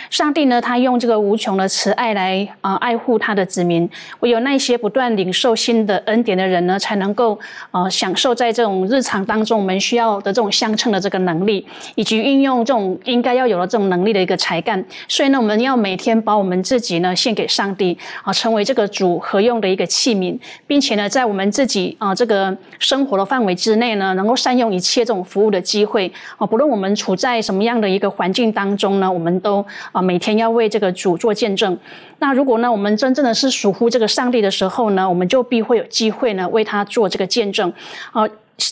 [0.09, 3.89] 上帝呢，他用这个无穷的慈爱来啊爱护他的子民。
[4.21, 7.37] 唯有那些不断领受新的恩典的人呢，才能够
[7.71, 11.65] 呃享受在这种日常当中我们需要的这种相称的这个能力，
[11.95, 14.81] 以及运用这种应该要有的这种能力的一个才干。
[15.09, 19.85] 所以呢，我们要每天把我们自己呢献给上帝啊，成为这个主合用的一个。
[19.95, 31.77] 器皿，并且呢，在我们自己啊这个生活的范围之内呢，能够善用一切这种服务的机会啊，不论我们处在什么样的一个环境当中呢，我们都啊每天要为这个主做见证。
[32.19, 37.71] 那如果呢，我们真正的是属乎这个上帝的时候呢，我们就必会有机会呢为他做这个见证
[38.11, 38.27] 啊。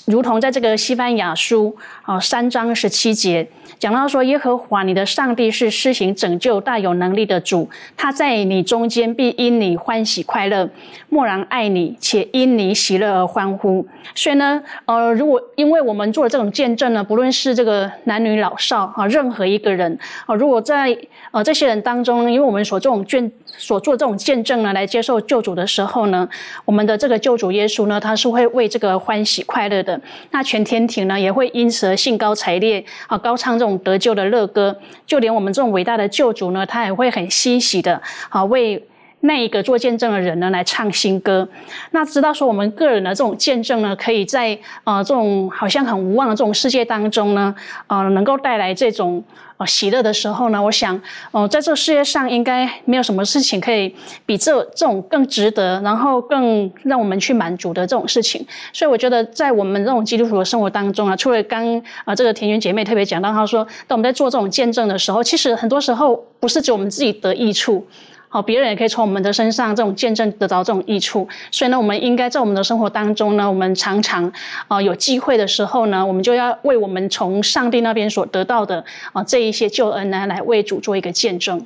[0.06, 3.46] 如同在这个西班牙书啊三章十七节
[3.80, 10.70] 讲到说，耶和华你的上帝是施行拯救大有能力的主，他在你中间必因你欢喜快乐，
[11.10, 13.86] 默然爱你，且因你喜乐而欢呼。
[14.16, 20.98] 所以呢，呃，如果因为我们做了这种见证呢，不论是这个男女老少啊，任何一个人啊，如果在
[21.32, 26.28] 呃这些人当中，因为我们所这种见所做这种见证呢，来接受救主的时候呢，
[26.66, 29.84] 我们的这个救主耶稣呢，他是会为这个欢喜快乐。
[29.84, 30.00] 的
[30.32, 34.80] 那全天庭呢，也会因此而兴高采烈啊，高唱这种得救的乐歌。
[35.06, 38.82] 就连我们这种伟大的救主呢，他也会很欣喜的啊，为
[39.26, 41.48] 那一个做见证的人呢来唱新歌。
[41.92, 47.54] 那知道说我们个人的这种见证呢，可以在呃这种好像很无望的这种世界当中呢，
[47.88, 49.24] 呃，能够带来这种
[49.58, 49.64] 呃。
[49.66, 58.46] 喜乐的时候呢，我想，哦，在这个世界上应该没有什么事情可以比这这种更值得，然后更让我们去满足的这种事情。
[58.72, 67.88] 所以我觉得，在我们这种基督徒的生活当中啊，除了刚啊这个田园姐妹特别讲到，她说，当我们在做这种见证的时候，其实很多时候不是只有我们自己得益处。
[68.34, 74.34] 好，别人也可以从我们的身上这种见证得到这种益处，所以呢，我们应该在我们的生活当中呢，我们常常
[74.68, 81.64] 啊有机会的时候呢，我们就要为我们从上帝那边所得到的啊这一些救恩呢，来为主做一个见证。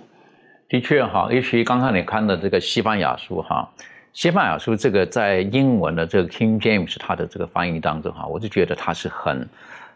[0.68, 3.72] 的确哈，尤其刚刚你看的这个西班牙书哈，
[4.12, 9.48] 西班牙书这个在英文的这个 King James 它的这个翻译当中哈，我就觉得它是很，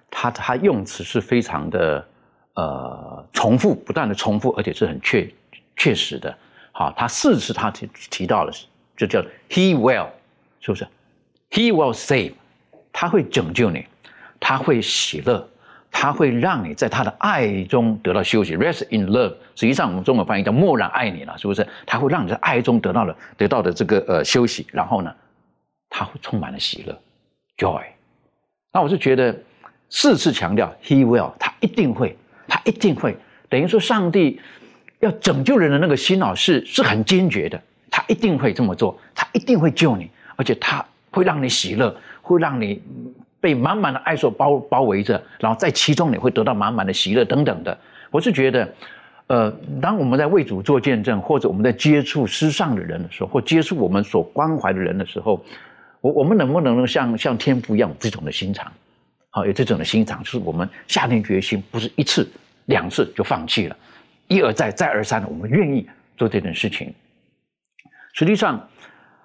[0.09, 2.05] 它它用词是非常的
[2.53, 5.29] 呃重复，不断的重复，而且是很确
[5.75, 6.33] 确实的。
[6.81, 8.51] 啊，他四次他提提到了，
[8.97, 10.07] 就叫 He will，
[10.61, 10.87] 是不是
[11.51, 12.33] ？He will save，
[12.91, 13.85] 他会拯救你，
[14.39, 15.47] 他会喜乐，
[15.91, 18.57] 他会让你在他的爱中得到休息。
[18.57, 21.67] Rest in love，实际上我们中文翻译叫默然爱你了，是不是？
[21.85, 25.13] 他会让你在爱中得到了得到的这个呃休息，然后呢，
[25.87, 26.99] 他会充满了喜乐
[27.57, 27.83] ，joy。
[28.73, 29.37] 那我就觉得
[29.91, 32.17] 四次强调 He will，他一定会，
[32.47, 33.15] 他一定会，
[33.49, 34.41] 等于说上帝。
[35.01, 42.81] 要拯救人的那个心哦是是很坚决的，他一定会这么做，他一定会救你，而且他会让你喜乐，会让你
[43.39, 47.77] 被满满的爱所包包围着，然后在其中你会得到满满的喜乐等等的。
[48.11, 48.73] 我是觉得，
[49.27, 55.43] 呃，当我们在为主做见证，或者我们在接触世上的人的时候，或接触我们所关怀的人的时候，
[56.01, 58.71] 我我们能不能像像天父一样这种的心肠，
[59.31, 62.29] 好有这种的心肠，就是我们下定决心，不是一次
[62.65, 63.75] 两次就放弃了。
[64.31, 66.93] 一而再，再而三的，我们愿意做这件事情。
[68.13, 68.65] 实际上，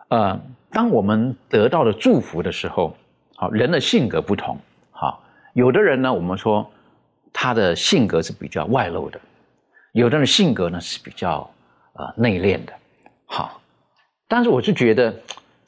[0.09, 0.41] 呃，
[0.73, 2.97] 当我们得到了祝福的时候，
[3.37, 4.59] 好，人的性格不同，
[4.91, 6.69] 好，有的人呢，我们说
[7.33, 9.21] 他的性格是比较外露的，
[9.93, 11.49] 有的人性格呢是比较
[11.93, 12.73] 呃内敛的，
[13.27, 13.61] 好，
[14.27, 15.15] 但是我是觉得，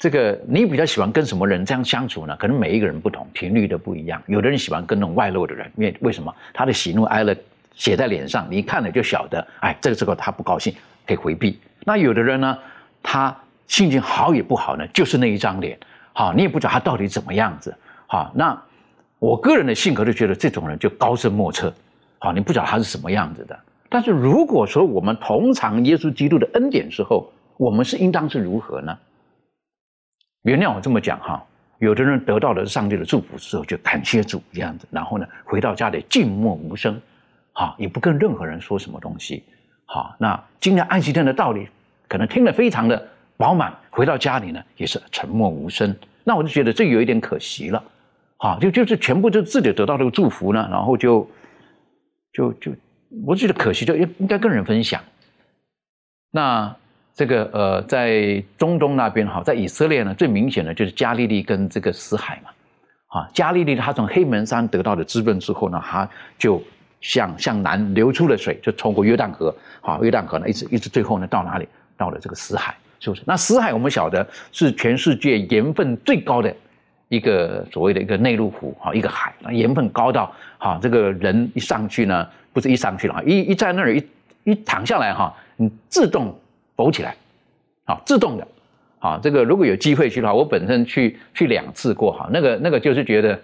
[0.01, 2.37] 这个你比较喜欢跟什么人这样相处呢？
[2.37, 4.21] 可能每一个人不同，频率都不一样。
[4.27, 6.35] 有的人喜欢跟那种外露的人，因为为什么？
[6.53, 7.37] 他的喜怒哀乐。
[7.79, 10.75] 写在脸上，你一看了就晓得，哎，这个时候他不高兴，
[11.07, 11.59] 可以回避。
[11.85, 12.59] 那有的人呢，
[13.03, 13.35] 他
[13.69, 15.79] 心情好也不好呢，就是那一张脸，
[16.13, 17.75] 好，你也不知道他到底怎么样子，
[18.07, 18.61] 好，那
[19.21, 21.73] 我个人的性格就觉得这种人就高深莫测，
[22.19, 23.59] 好，你不知道他是什么样子的。
[23.89, 28.99] 但是如果说我们同尝耶稣基督的恩典之后，我们是应当是如何呢？
[30.43, 31.45] 原谅我这么讲哈，
[31.79, 37.01] 有的人得到了上帝的祝福之后，就感谢主这样子，然后呢，回到家里静默无声，
[37.59, 39.43] 好，也不跟任何人说什么东西，
[39.85, 41.69] 好，那今天安息天的道理
[42.07, 45.93] 可能听得非常的饱满，回到家里呢也是沉默无声，
[46.23, 47.83] 那我就觉得这有一点可惜了，
[48.37, 51.29] 好，就就是全部就自己得到这个祝福呢，然后就
[52.33, 52.73] 就就
[53.27, 55.03] 我觉得可惜，就应应该跟人分享，
[56.31, 56.73] 那。
[57.15, 62.51] 这个呃，在中东那边哈，在以色列呢，最明显的就是加利利跟这个死海嘛，
[63.09, 66.63] 啊，加利利他从黑门山得到的滋润之后呢，他就
[67.01, 71.69] 向向南流出了水，就通过约旦河，好，约旦河呢一直一直最后呢到哪里？
[71.97, 73.23] 到了这个死海，是不是？
[73.27, 76.55] 那死海我们晓得是全世界盐分最高的
[77.09, 84.07] 一个所谓的一个内陆湖，哈，一个海，那盐分高到哈，这个人一上去呢，不是一上去了，一一在那儿一
[84.45, 86.35] 一躺下来哈，你自动。
[86.79, 87.13] 浮起来，
[87.87, 88.47] 好，自动的，
[89.01, 93.37] 好，这个如果有机会去的话，我本身去去两次过，哈，那个那个就是觉得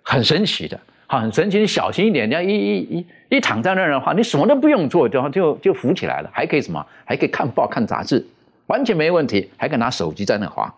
[0.00, 1.58] 很神奇的，好，很神奇。
[1.58, 6.86] 你小心一点，你要一一一一躺在那儿的话，你什么都不用做，就就就浮起来了，还可以什么？
[7.06, 8.24] 还可以看报看杂志，
[8.66, 10.72] 完全没问题，还可以拿手机在那滑，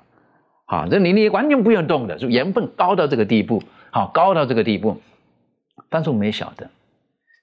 [0.67, 4.97] 好，这你你完全不用动的，就盐分高到这个地步，好，高到这个地步。
[5.89, 6.71] 但是我们也晓得，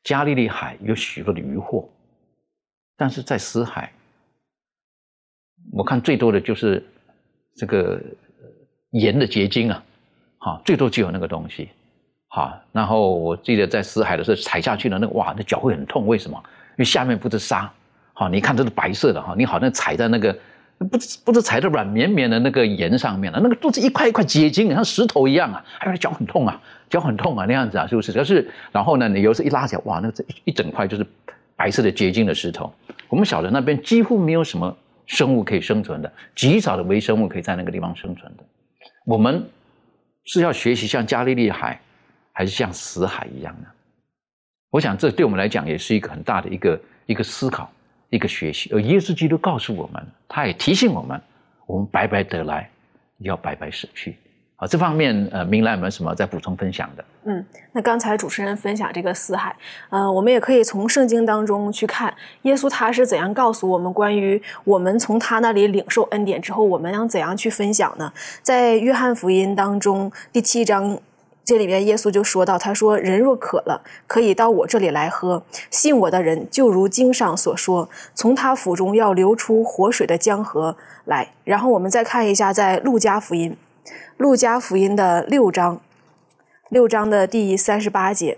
[0.05, 1.89] 加利利海有许多的渔获，
[2.95, 3.91] 但是在死海。
[5.73, 6.81] 我看最多的就是
[7.57, 8.01] 这个
[8.91, 9.83] 盐的结晶啊，
[10.37, 11.67] 好，最多就有那个东西，
[12.29, 16.37] 好，然后我记得在死海的时候踩下去了，那哇，那脚会很痛，为什么？
[16.71, 17.71] 因为下面不是沙，
[18.13, 20.37] 好，你看这是白色的哈，你好像踩在那个
[20.77, 28.11] 不不是踩在软绵绵的那个盐上面了，那个都是一块一块结晶，像石头一样啊，哎呦，脚很痛啊，脚很痛啊，那样子啊，是不是？
[28.11, 31.05] 可是然后呢，你有时一拉起来，哇，那这一整块就是
[31.55, 32.71] 白色的结晶的石头。
[33.09, 34.75] 我们晓得那边几乎没有什么。
[35.07, 38.43] 生物可以生存的，极少的微生物可以在那个地方生存的。
[39.05, 39.41] 我们
[40.25, 41.79] 是要学习像加利利海，
[42.37, 43.67] 还是像死海一样呢？
[44.69, 47.67] 我想这对我们来讲也是一个很大的一个一个思考，
[48.11, 48.69] 一个学习。
[48.71, 51.19] 而耶稣基督告诉我们，他也提醒我们：
[51.65, 52.69] 我们白白得来，
[53.21, 54.17] 要白白舍去。
[54.57, 57.05] 啊，这方面呃，明兰有没有什么再补充分享的？
[57.25, 59.55] 嗯，那刚才主持人分享这个四海，
[59.89, 68.13] 呃，我们也可以从圣经当中去看耶稣他是怎样告诉我们关于我们从他那里领受恩典之后，我们要怎样去分享呢？
[68.43, 70.99] 在约翰福音当中第七章，
[71.47, 83.55] 这里面耶稣就说到，他说：“人若渴了，可以到我这里来喝；信我的人，就如经上所说，从他腹中要流出活水的江河来。”然后我们再看一下，在路加福音。
[84.17, 85.79] 路加福音的六章，
[86.67, 88.37] 六章的第三十八节，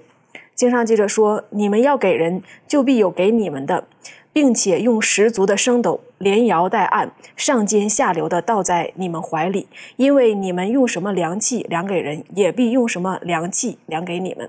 [0.53, 3.85] 经上记着说：“你们要给人，就必有给你们的，
[4.31, 14.47] 并且用十足的升斗，连摇带按，上尖下流的倒在你们怀里，因为你们用什么凉气量给人，也必用什么凉气量给你们。”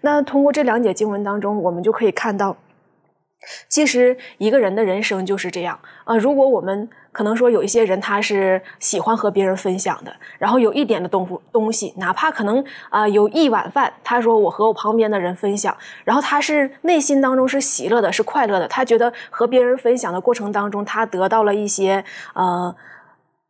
[0.00, 2.56] 那通过这两节经文当中，我们就可以看到。
[3.68, 6.16] 其实一个人的人生就是这样啊。
[6.16, 22.74] 如果我们可能说有一些人他是喜欢和别人分享的，然后有一点的东东西，哪怕可能啊有一碗饭，他说我和我旁边的人分享，然后他是内心当中是喜乐的，是快乐的，他觉得和别人分享的过程当中，他得到了一些呃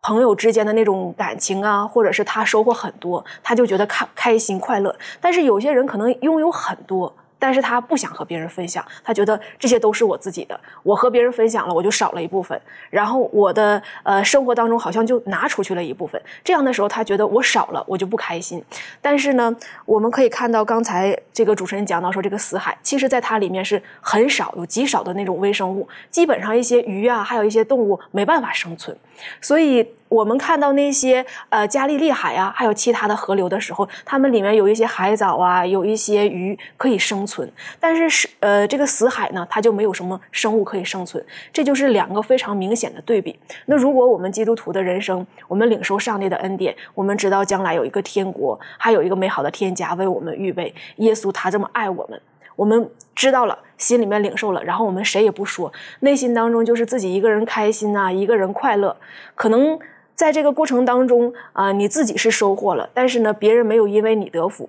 [0.03, 4.95] 朋友之间的那种感情啊，或者是他收获很多，他就觉得开开心快乐。
[5.21, 7.15] 但是有些人可能拥有很多。
[7.39, 10.59] 但是他不想和别人分享，他觉得这些都是我自己的。
[10.83, 16.21] 我和别人分享了，我就少了一部分，然后我的呃生活当中好像就拿出去了一部分。
[16.43, 18.63] 这样的时候，他觉得我少了，我就不开心。
[19.01, 28.97] 但是呢，我们可以看到刚才这个主持人讲到说，这个死海其实在它里面是很少，有极少的那种微生物，基本上一些鱼啊，还有一些动物没办法生存，
[29.41, 29.87] 所以。
[30.09, 37.51] 我们看到那些呃加利利海啊，还有其他的河流的时候，它们里面有一些海藻啊，有一些鱼可以生存。
[37.79, 41.25] 但是是呃这个死海呢，它就没有什么生物可以生存。
[41.53, 43.39] 这就是两个非常明显的对比。
[43.67, 50.75] 那如果我们基督徒的人生，我们领受上帝的恩典，我们知道将来有一个天国，还有一个美好的天家为我们预备。
[50.97, 52.21] 耶稣他这么爱我们。
[52.57, 58.97] 我们知道了，心里面领受了，然后我们谁也不说，内心当中就是自己一个人开心呐，一个人快乐。
[59.37, 59.79] 可能
[60.19, 64.69] 在这个过程当中啊，你自己是收获了，但是呢，别人没有因为你得福。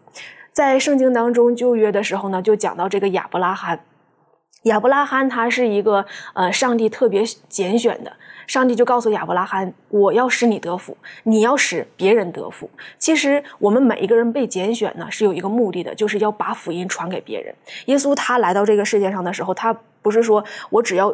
[0.54, 3.80] 在圣经当中旧约的时候呢，就讲到这个亚伯拉罕，
[4.66, 8.14] 亚伯拉罕他是一个呃上帝特别拣选的，
[8.46, 12.70] 上帝就告诉亚伯拉罕：“我要使你得福，你要使别人得福。”
[13.00, 17.56] 其实我们每一个人被拣选呢，是有一个目的的，就是要把福音传给别人。
[17.88, 21.12] 耶稣他来到这个世界上的时候，他不是说我只要。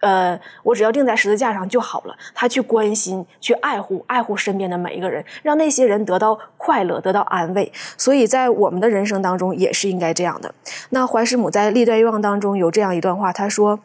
[0.00, 2.16] 呃，我只要钉在十字架上就好了。
[2.34, 7.70] 他去关心、去爱护、爱护身边的每一个人，让那些人得到快乐、得到安慰。
[7.96, 10.54] 所以在我们的人生当中也是应该这样的。
[10.90, 13.78] 那怀师母在历代愿望当中有这样一段话，他说：“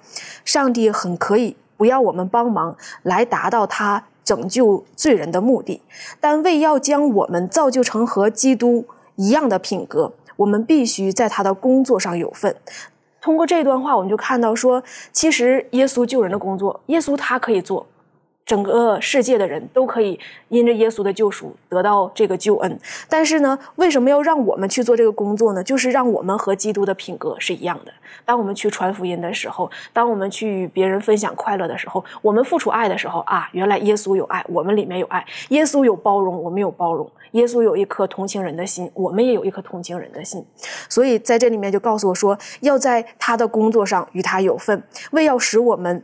[0.46, 5.82] 上帝很可以不要我们帮忙来达到他拯救罪人的目的，
[6.22, 12.56] 但为要将我们造就成和基督一样的品格，我们必须在他的工作上有份。”
[13.26, 17.84] 通过这段话，我们就看到说，其实耶稣救人的工作，耶稣他可以做，
[18.46, 20.20] 整个世界的人都可以
[20.50, 22.80] 因着耶稣的救赎得到这个救恩。
[23.10, 25.64] 但是呢，为什么要让我们去做这个工作呢？
[25.64, 27.92] 就是让我们和基督的品格是一样的。
[28.24, 35.20] 当我们去传福音的时候，当我们去与别人分享快乐的时候，我们付出爱的时候啊，原来耶稣有爱，我们里面有爱；
[35.50, 37.10] 耶稣有包容，我们有包容。
[37.36, 40.46] 耶稣有一颗同情人的心，我们也有一颗同情人的心，
[40.88, 44.82] 所以在这里面就告诉我说，要在他的工作上与他有份，
[45.12, 46.02] 为要使我们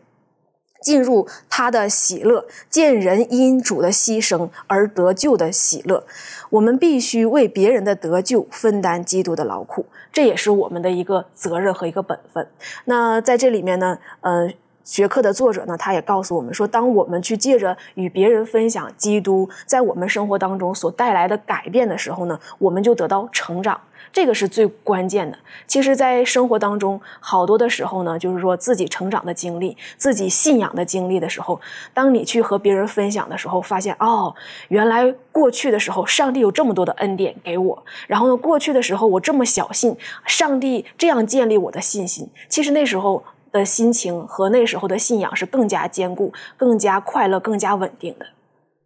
[0.82, 6.05] 进入他的喜乐，见人因主的牺牲而得救的喜乐，
[6.49, 12.45] 我们必须为别人的得救分担基督的劳苦，这也是我们的一个责任和一个本分。
[12.86, 14.53] 那在这里面呢，嗯。
[14.92, 23.80] 学课的作者呢，他也告诉我们说，当我们去借着与别人分享基督在我们生活当中所带来的改变的时候呢，我们就得到成长，
[24.12, 25.38] 这个是最关键的。
[25.66, 31.62] 其实，在生活当中，好多的时候呢，就是说自己成长的经历、自己信仰的经历的时候，
[31.94, 34.36] 当你去和别人分享的时候，发现哦，
[34.68, 42.28] 原来过去的时候，上帝有这么多的恩典给我，然后呢，过去的时候我这么小信，上帝这样建立我的信心。
[42.50, 43.24] 其实那时候。
[43.52, 48.26] 的心情和那时候的信仰是更加坚固、更加快乐、更加稳定的。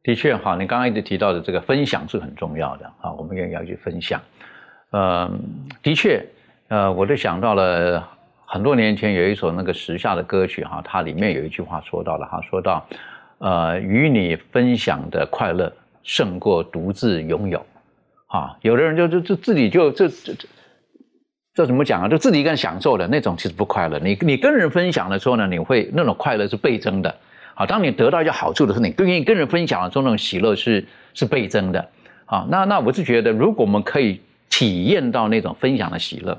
[0.03, 4.21] 的确，哈，你刚刚一直提到的这个分享是很重要的啊，我们也要去分享。
[4.91, 5.29] 呃，
[5.81, 6.23] 的确，
[6.67, 8.07] 呃，我就想到了
[8.45, 12.85] 很多年前有一首那个时下的歌曲哈，它里面有一句话说到了哈，说到
[13.39, 17.65] 呃，与你分享的快乐胜过独自拥有。
[18.27, 20.07] 啊，有的人就就就自己就这
[21.55, 21.65] 这。
[21.65, 22.07] 怎么讲啊？
[22.07, 23.97] 就自己一个人享受的那种，其实不快乐。
[23.97, 27.15] 你你跟人分享的时候呢，你会那种快乐是倍增的。
[27.55, 31.89] 好，当你得到一些好处的时候，你更愿意跟人分享的时候，那种喜乐是是倍增的。
[32.25, 36.37] 好，那那我是觉得，如果我们可以体验到那种分享的喜乐，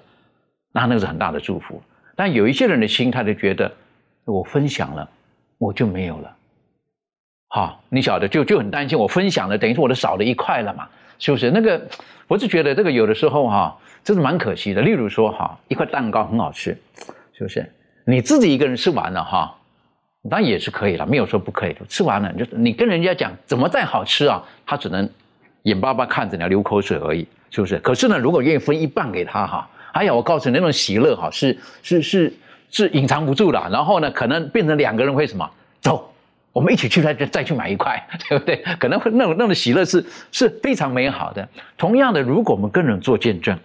[0.72, 1.82] 那那是很大的祝福。
[2.14, 3.72] 但有一些人的心态就觉得，
[4.26, 5.08] 我分享了，
[5.56, 6.36] 我就没有了。
[7.48, 10.86] 好，你晓得，就就很担心，我分享了，等于说我的少了一块了嘛，
[11.18, 11.50] 是不是？
[11.50, 11.80] 那个，
[12.28, 13.76] 我是觉得这个有的时候哈。
[14.06, 14.80] 真是蛮可惜的。
[14.82, 16.78] 例如说，哈，一块蛋糕很好吃，
[17.36, 17.68] 是不是？
[18.04, 19.52] 你自己一个人吃完了，哈，
[20.30, 21.76] 当然也是可以了，没有说不可以。
[21.88, 25.10] 吃完了，就你跟人家讲怎么再好吃啊，他只能
[25.62, 27.78] 眼巴巴看着你流口水而已，是不是？
[27.80, 32.32] 可是呢，如果愿意分一半给他，哈，哎呀，我告诉你，那种喜乐，哈，是是是
[32.70, 33.58] 是隐藏不住的。
[33.72, 35.50] 然后呢，可能变成两个人会什么？
[35.80, 36.12] 走，
[36.56, 38.56] 我们一起去再再去买一块， 对不对？
[38.80, 40.02] 可能会那种那种喜乐是
[40.32, 41.46] 是非常美好的。
[41.76, 43.58] 同样的，如果我们跟人做见证。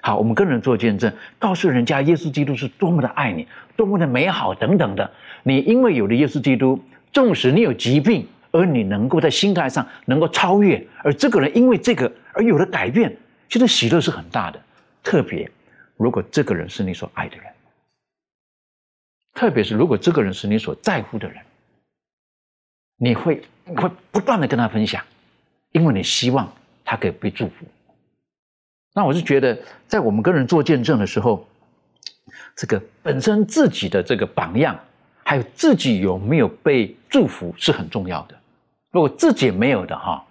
[0.00, 5.08] 好，我们跟人做见证，告诉人家耶稣基督是多么的爱你，多么的美好等等的。
[5.44, 6.82] 你因为有了耶稣基督，
[7.12, 13.16] 纵使你有疾病，而你能够在心态上能够超越，而这个人因为这个而有了改变，
[13.48, 14.60] 其实喜乐是很大的。
[15.04, 15.48] 特别
[15.96, 17.46] 如果这个人是你所爱的人，
[19.32, 21.38] 特别是如果这个人是你所在乎的人，
[23.02, 23.42] 你会
[23.74, 25.02] 会不断的跟他分享，
[25.72, 26.48] 因为你希望
[26.84, 27.66] 他可以被祝福。
[28.94, 31.44] 那我是觉得，在我们跟人做见证的时候，
[32.54, 34.78] 这个本身自己的这个榜样，
[35.24, 38.36] 还有自己有没有被祝福是很重要的。
[38.92, 40.24] 如果自己没有的哈，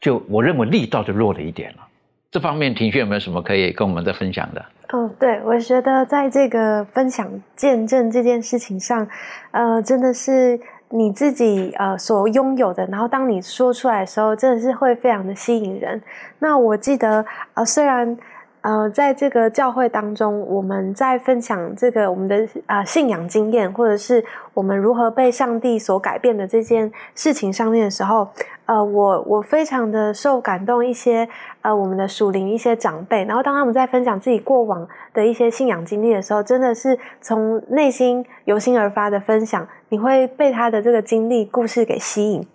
[0.00, 1.86] 就我认为力道就弱了一点了。
[2.30, 4.64] 这方面，庭轩有没有什么可以跟我们再分享的？
[4.94, 9.06] 嗯，对，我觉得在这个分享见证这件事情上，
[9.50, 10.58] 呃，真的是。
[10.90, 16.00] 你自己呃所拥有的，然后当你说出来的时候，真的是会非常的吸引人。
[16.38, 17.24] 那我记得
[17.54, 18.16] 呃，虽然
[18.60, 24.24] 呃在这个教会当中，我们在分享这个我们的啊信仰经验，或者是
[24.54, 28.28] 我们如何被上帝所改变的这件事情上面的时候。
[28.66, 31.28] 呃，我我非常的受感动，一些
[31.62, 34.84] 呃，我们的属灵一些长辈，然后当他们在分享自己过往
[35.16, 42.46] 的一些信仰经历的时候，真的是从内心由心而发的分享，你会被他的这个经历故事给吸引。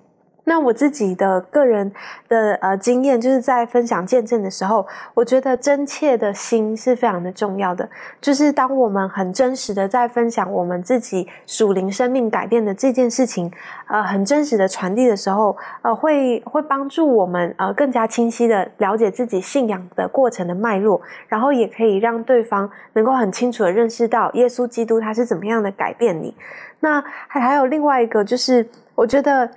[0.43, 1.91] 那我自己的个人
[2.27, 7.87] 的呃经验，就是在分享见证的时候，我觉得真切的心是非常的重要的。
[8.19, 13.51] 就是当我们很真实的在分享我们自己属灵生命改变的这件事情，
[13.87, 26.35] 呃，很真实的传递的时候，呃，会会帮助我们呃更加清晰的了解自己信仰的过程的脉络，然后也可以让对方能够很清楚的认识到耶稣基督他是怎么样的改变你。
[26.79, 29.47] 那还还有另外一个，就是我觉得。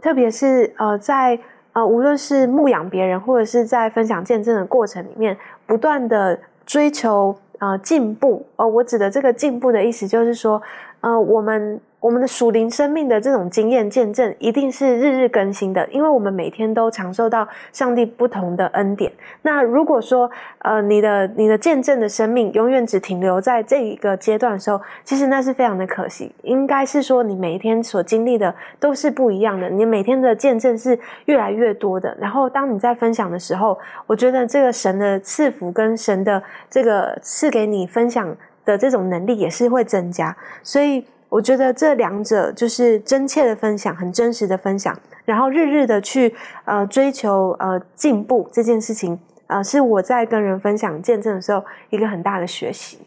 [0.00, 1.38] 特别是呃，在
[1.72, 5.36] 呃，无论是牧养别人，或者是在分享见证的过程里面，
[5.66, 8.46] 不断的追求呃进步。
[8.56, 10.60] 呃，我指的这个进步的意思，就是说，
[11.00, 11.80] 呃，我们。
[12.06, 19.10] 我们的属灵生命的这种经验见证，一定是日日更新的，因为我们每天都享受到上帝不同的恩典。
[19.42, 26.30] 那如果说，呃，你的你的见证的生命永远只停留在这一个阶段的时候，其实那是非常的可惜。
[26.42, 32.16] 应该是说，你每一天所经历的都是不一样的，你每天的见证是越来越多的。
[32.20, 33.76] 然后，当你在分享的时候，
[34.06, 36.40] 我觉得这个神的赐福跟神的
[36.70, 38.32] 这个赐给你分享
[38.64, 40.36] 的这种能力也是会增加。
[40.62, 41.04] 所以。
[41.28, 49.18] 我觉得这两者就是真切的分享，很真实的分享，然后日日的去呃追求呃进步这件事情，
[49.48, 52.98] 呃是我在跟人分享见证的时候一个很大的学习。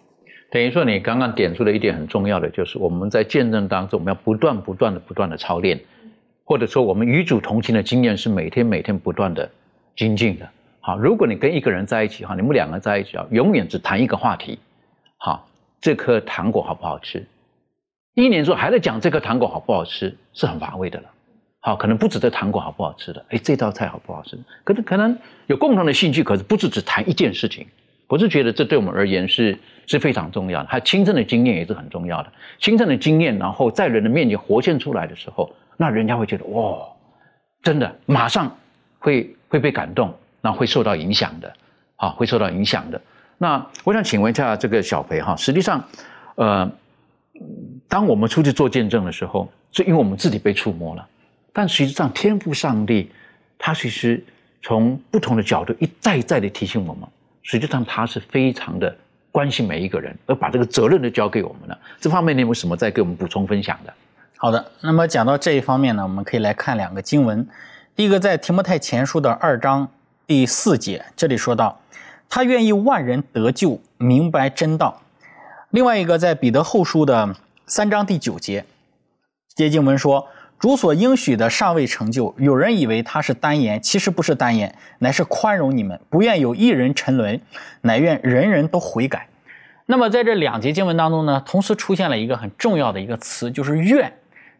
[0.51, 5.79] 等于说你刚刚点出了一点很重要的，就是我们在见证当中，我们要不断不断的不断的操练，
[6.43, 9.49] 或者说我们与主同行的经验是每天每天不断的
[9.95, 10.49] 精进的。
[10.81, 14.59] 好，如果你跟一个人在一起哈，你们两个在一起啊，永远只谈一个话题，
[15.17, 15.47] 好，
[15.79, 17.23] 这颗糖果好不好吃？
[18.23, 21.09] 一年之后还在讲这个糖果好不好吃，是很乏味的了。
[21.61, 24.37] 好，可能不止这糖果好不好吃的，哎，这道菜好不好吃？
[24.63, 25.17] 可能可能
[25.47, 27.67] 有共同的兴趣，可是不是只谈一件事情。
[28.07, 30.69] 我是觉得这对我们而言是是非常重要的。
[30.69, 32.31] 还有亲身的经验也是很重要的。
[32.59, 36.87] 亲身的经验，然后在人的面前活现出来的时候，那人家会觉得哇，
[37.61, 38.55] 真的马上
[38.97, 41.53] 会会被感动，那会受到影响的，
[41.97, 43.01] 啊，会受到影响的。
[43.37, 45.83] 那我想请问一下这个小裴哈，实际上，
[46.35, 46.71] 呃。
[47.89, 51.05] 当我们出去做见证的时候，是因为我们自己被触摸了。
[51.51, 53.11] 但实际上，天赋上帝
[53.57, 54.23] 他其实
[54.61, 57.03] 从不同的角度一再一再的提醒我们，
[57.41, 58.95] 实际上他是非常的
[59.31, 61.77] 关心每一个人，而把这个责任都交给我们了。
[61.99, 63.91] 这方面你有什么再给我们补充分享的？
[64.37, 67.45] 好的，那么讲到这一方面呢，我们可以来看两个经文。
[67.95, 69.89] 第一个在提摩太前书的二章
[70.27, 71.81] 第四节，这里说到，
[72.29, 75.01] 他愿意万人得救，明白真道。
[75.71, 77.35] 另外一个在彼得后书的。
[77.69, 78.65] 三章第九节，
[79.53, 87.39] 接经文说：“主所应许的尚未成就，有人以为他是单言，其实不是单言，乃是宽容你们，不愿有一人沉沦，
[87.81, 89.29] 乃愿人人都悔改。”
[89.85, 94.11] 那么在这两节经文当中呢，同时出现了一个很重要的一个词，就是“愿”，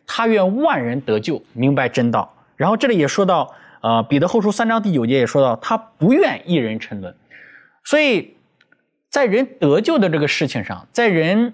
[0.05, 2.31] 他愿万人得救，明白真道。
[2.57, 7.15] 然后这里也说到，呃，彼得后书三章第九节也说到，他不愿一人沉沦。
[7.83, 8.35] 所以
[9.09, 11.53] 在人得救的这个事情上，在人。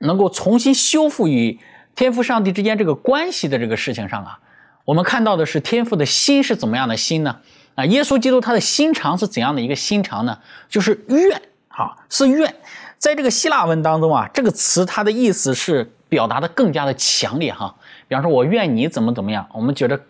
[0.00, 1.58] 能够重新修复与
[1.94, 4.38] 天赋上帝之间这个关系的这个事情上啊，
[4.84, 7.36] 我们看到的是天赋的心是怎么样的心呢？
[7.76, 10.38] 啊，耶稣基督他的心肠是怎样的一个心肠呢？
[10.68, 12.54] 就是愿，哈，是愿。
[12.98, 17.74] 在这个希腊文当中啊，这个词它的意思是表达的更加的强烈哈。
[18.08, 20.00] 比方说，我愿你怎么怎么样，我们觉得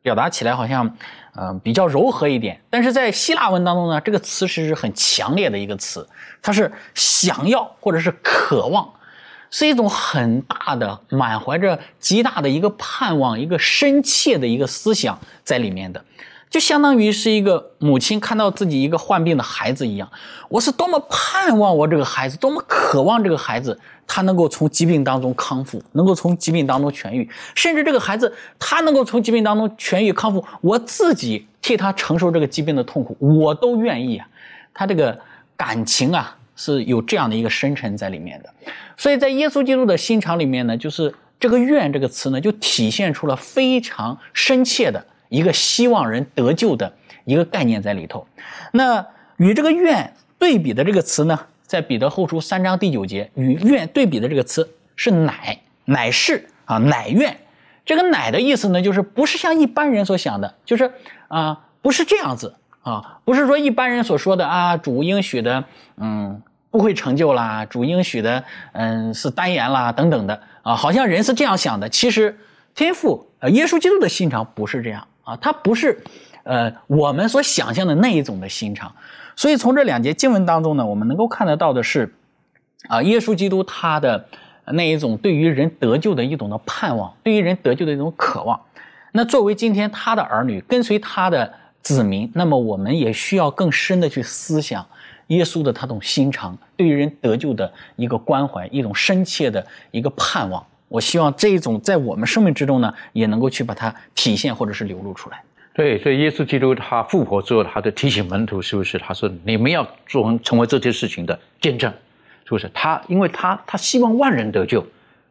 [0.00, 0.96] 表达起来好像
[1.34, 6.08] 嗯比较柔和一点，但是在希腊文当中呢，这个词是很强烈的一个词，
[6.40, 8.88] 它是想要或者是渴望。
[9.50, 16.04] 是一种很大的、满怀着极大的一个盼望、一个深切的一个思想在里面的，
[16.50, 20.10] 就相当于是一个母亲看到自己一个患病的孩子一样。
[20.48, 34.26] 我是多么盼望我这个孩子，多么渴望这个孩子他能够从疾病当中康复，能够从疾病当中痊愈，甚至这个孩子他能够从疾病当中痊愈康复，我自己替他承受这个疾病的痛苦，我都愿意啊。
[34.72, 35.18] 他这个
[35.56, 36.37] 感情啊。
[36.58, 38.52] 是有这样的一个深沉在里面的，
[38.96, 46.92] 所以在耶稣基督的心肠里面呢，就是这个“愿”这个词呢，就体现出了非常深切的一个希望人得救的
[47.24, 48.26] 一个概念在里头。
[48.72, 49.06] 那
[49.36, 57.36] 与这个“愿”对比的这个词呢，在彼得后书三章第九节，与“愿”对比的这个词是“乃”，乃是啊，乃愿。
[57.86, 60.90] 这个“乃”的意思呢，就是不是像一般人所想的，就是
[61.28, 65.64] 啊，不是这样子啊，不是说一般人所说的啊，主应许的，
[65.98, 66.42] 嗯。
[66.70, 71.88] 不会成就啦，主应许的，嗯，是单言啦，等等的啊，好像人是这样想的。
[71.88, 72.38] 其实
[72.74, 76.02] 天赋，呃，耶稣基督的心肠不是这样啊，他不是，
[76.42, 78.94] 呃，我们所想象的那一种的心肠。
[79.34, 82.12] 所以从这两节经文当中呢，我们能够看得到的是，
[82.88, 84.26] 啊，耶稣基督他的
[84.72, 88.60] 那一种对于人得救的一种的盼望，对于人得救的一种渴望。
[89.12, 94.86] 那作为今天他的儿女，跟随他的子民，那么我们也需要更深的去思想
[95.28, 100.64] 耶稣的他种心肠，对于人得救的一个关怀，一种深切的一个盼望。
[100.88, 105.42] 我希望这一种在我们生命之中呢，也能够去把它体现或者是流露出来。
[105.74, 108.98] 对，所以耶稣基督他复活之后，他的提醒门徒是不是？
[108.98, 111.92] 他说：“你们要做成为这些事情的见证，
[112.44, 114.84] 是不是？”他因为他他希望万人得救，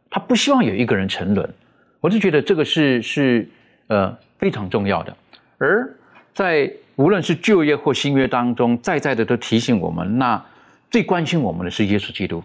[0.09, 1.53] 他不希望有一个人沉沦。
[1.99, 3.49] 我就觉得这个是是
[3.87, 5.17] 呃非常重要的。
[5.57, 5.91] 而
[6.33, 10.43] 在无论是旧约或新约当中，在在的都提醒我们，那
[10.89, 12.43] 最关心我们的是耶稣基督，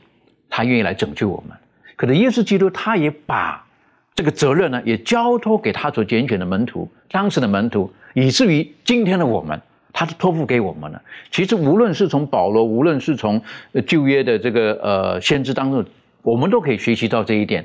[0.51, 1.57] 他愿意来拯救我们。
[1.97, 3.67] 可是耶稣基督他也把
[4.15, 9.59] 这个责任呢，也交托给他所拣选的门徒，当时的门徒，以至于今天的我们，
[9.91, 11.01] 他是托付给我们了。
[11.31, 13.41] 其实无论是从保罗，无论是从
[13.87, 15.83] 旧约的这个呃先知当中，
[16.21, 17.65] 我们都可以学习到这一点。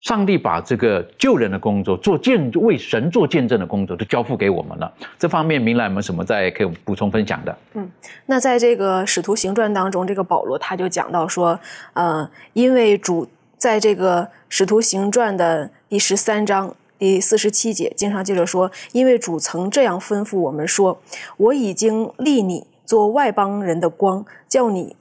[0.00, 4.92] 上帝把这个救人的工作、做见为神做见证的工作都交付给我们了。
[5.18, 7.58] 这方面，明兰有没有什么再可以补充分享的？
[7.74, 7.90] 嗯，
[8.26, 11.58] 那在这个使徒行传当中，这个保罗他就讲到说，
[11.94, 13.26] 呃，因为主
[13.56, 21.00] 在这个使徒行传的第十三章第四十七节，经常记着说，因为主曾这样吩咐我们说，
[21.36, 24.94] 我已经立你做外邦人的光，叫你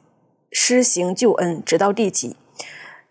[0.51, 2.35] 施行救恩，直到地极。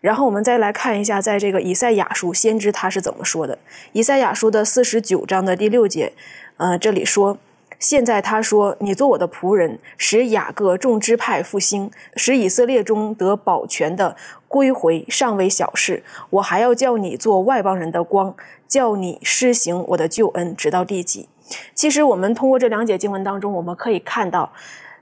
[0.07, 3.59] 然后我们再来看一下，在这个以赛亚书先知他是怎么说的。
[3.91, 6.13] 以赛亚书的四十九章的第六节，
[6.55, 7.37] 呃，这里说
[7.77, 14.15] ：“现在他说，你做我的仆人，使雅各众支派复兴，使以色列中得保全的
[14.47, 16.01] 归回，尚未小事。
[16.29, 18.33] 我还要叫你做外邦人的光，
[18.65, 21.27] 叫你施行我的救恩，直到地极。”
[21.75, 24.53] 其实我们通过这两节经文当中，我们可以看到。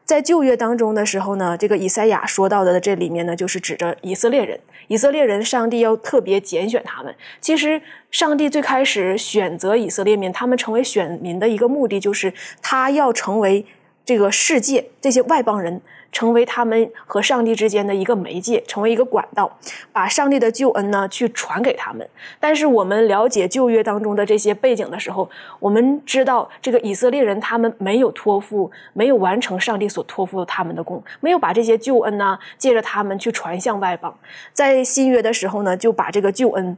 [0.06, 4.60] 在旧约当中的时候呢，这个以赛亚说到的这里面呢，就是指着以色列人。
[4.88, 7.16] 以色列人，上帝要特别拣选他们。
[7.42, 7.82] 其实，
[8.12, 12.32] 上帝最开始选择以色列民，他们成为选民的一个目的，就是
[12.62, 13.66] 他要成为
[14.06, 15.82] 这个世界这些外邦人。
[16.12, 19.60] 成为他们和上帝之间的一个媒介，成为一个管道，
[19.92, 22.10] 把上帝的救恩呢去传给他们。
[22.40, 25.30] 但是我们了解旧约当中的这些背景的时候，
[25.60, 34.18] 我们知道这个以色列人他们没有托付，没有完成上帝所托付他们的功，没有把这些救恩呢借着他们去传向外邦。
[34.54, 36.78] 在新约的时候呢，就把这个救恩。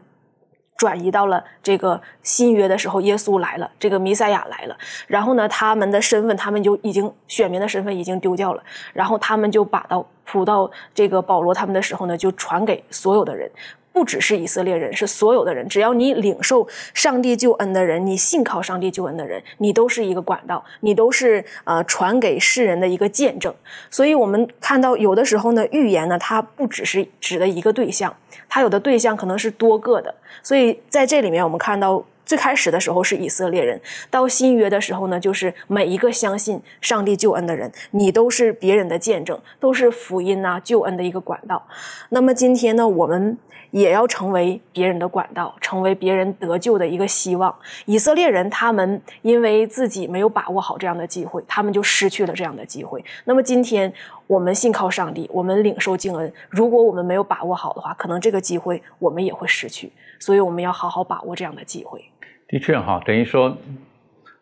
[0.78, 4.78] 转移到了这个新约的时候，耶稣来了，这个弥赛亚来了。
[5.08, 8.64] 然后呢，他们的身份，他们就已经选民的身份已经丢掉了。
[8.94, 13.52] 然后他们就把到扑到这个保罗他们的时候呢，就传给所有的人。
[13.98, 15.68] 不只是以色列人，是所有的人。
[15.68, 23.52] 只要你领受上帝救恩的人，你信靠上帝救恩的人，你都是一个管道，你都是呃传给世人的一个见证。
[23.90, 28.16] 所以，我们看到有的时候呢，预言呢，它不只是指的一个对象，
[28.48, 30.14] 它有的对象可能是多个的。
[30.44, 41.66] 所以，在这里面，我们看到最开始的时候是以色列人，到新约的时候呢，就是每一个相信上帝救恩的人，你都是别人的见证，都是福音呐救恩的一个管道。
[42.10, 43.36] 那么今天呢，我们。
[43.72, 47.54] 也要成为别人的管道，成为别人得救的一个希望。
[47.86, 53.04] 以色列人他们因为自己没有把握好这样的机会，他们就失去了这样的机会。
[53.26, 53.92] 那么今天
[54.26, 59.92] 我们信靠上帝，我们领受敬恩，如果我们没有把握好的话，可能这个机会我们也会失去。
[60.18, 62.10] 所以我们要好好把握这样的机会。
[62.48, 63.58] 的确哈，等于说，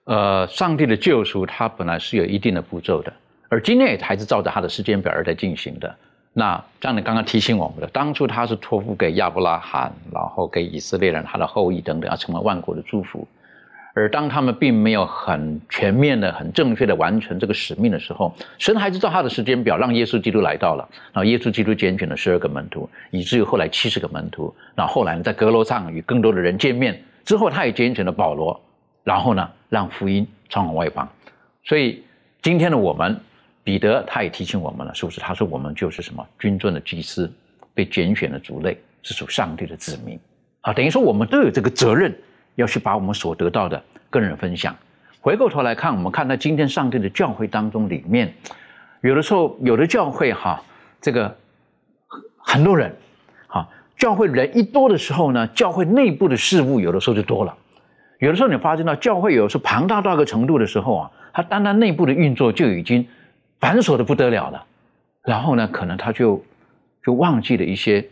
[0.04, 3.12] 呃，上帝的救赎它本来是有一定的步骤的，
[3.50, 5.96] 而今天也还是照着他的时间表而在进行的。
[6.34, 13.28] 那像你刚刚提醒我们的，当初他是托付给亚伯拉罕，然后给以色列人他的后裔等等，要成为万国的祝福。
[13.96, 20.86] 而当他们并没有很全面的、很正确的完成这个使命的时候，神还是照他的时间表，让耶稣基督来到了。
[21.14, 24.54] 然后耶稣基督拣选了十二个门徒，以至于后来七十个门徒。
[24.76, 28.64] 然后后来，在阁楼上与更多的人见面之后，他也拣选了保罗，
[29.04, 31.06] 然后呢，让福音传往外邦。
[31.66, 32.02] 所以
[32.42, 33.20] 今天的我们。
[33.66, 35.20] 彼得他也提醒我们了，是不是？
[35.20, 37.34] 他说我们就是什么君尊的祭司，
[37.74, 40.20] 被拣选的族类，是属上帝的子民。
[40.62, 42.16] 啊，等于说我们都有这个责任，
[42.54, 44.76] 要去把我们所得到的跟人分享。
[45.20, 48.32] 回过头来看，我们看到今天上帝的教会当中里面，
[49.02, 50.64] 有的时候有的教会哈，
[51.02, 51.36] 这个
[52.38, 52.96] 很多人，
[53.98, 57.56] 教会人一多的时候呢，教会内部的事物有的时候就多了。
[58.20, 63.08] 有的时候你发现到教会有时候庞大到一个程度的时候啊，它单单内部的运作就已经。
[63.58, 64.64] 繁琐的不得了了，
[65.24, 66.44] 然后呢，可能他就
[67.04, 68.06] 就忘记了一些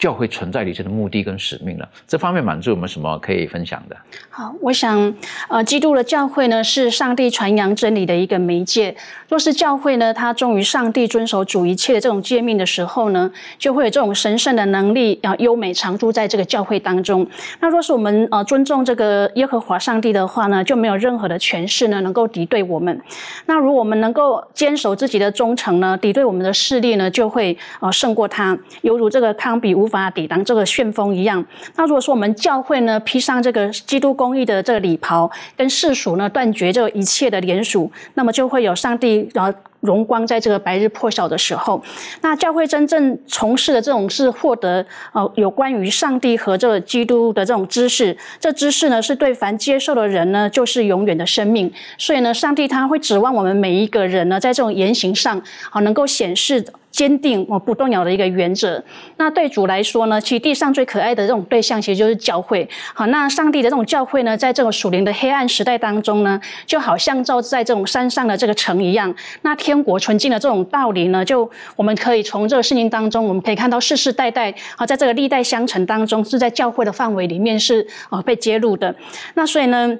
[0.00, 1.88] 教会存在的一些的目的跟使命了。
[2.08, 3.96] 这方面满足我们什么可以分享的？
[4.30, 5.14] 好，我想，
[5.48, 8.96] 呃，基督的教会呢是上帝传扬真理的一个媒介。
[9.28, 17.26] 若是教会呢，它忠于上帝、遵守主一切的这种诫命的时候呢，就会有这种神圣的能力啊，优美常驻在这个教会当中。
[17.60, 22.98] 那若是我们呃尊重这个耶和华上帝的话呢，就没有任何的权势呢能够敌对我们。
[23.44, 31.44] 那如果我们能够坚守自己的忠诚呢，敌对我们的势力呢，就会呃胜过他，犹如这个康比无法抵挡这个旋风一样。
[31.76, 39.28] 那如果说我们教会呢，披上这个基督公义的这个礼袍，跟世俗呢断绝这一切的联属，那么就会有上帝。
[39.34, 41.82] 然后荣光在这个白日破晓的时候，
[42.20, 56.62] 那教会真正从事的这种是获得呃有关于上帝和这个基督的这种知识，这知识呢是对凡接受的人呢就是永远的生命，所以呢，上帝他会指望我们每一个人呢在这种言行上啊能够显示。
[56.90, 58.82] 坚定我不动摇的一个原则。
[59.16, 62.68] 那对主来说呢，其实地上最可爱的这种对象，其实就是教会。
[62.94, 69.14] 好，那上帝的这种教会呢，在这个属灵的黑暗时代当中呢，就好像照在这种山上的这个城一样。
[69.42, 78.94] 那天国纯净的这种道理呢，就我们可以从这个圣经当中，我们可以看到世世代代啊，在这个历代相承当中，是在教会的范围里面是啊被揭露的。
[79.34, 79.98] 那所以呢？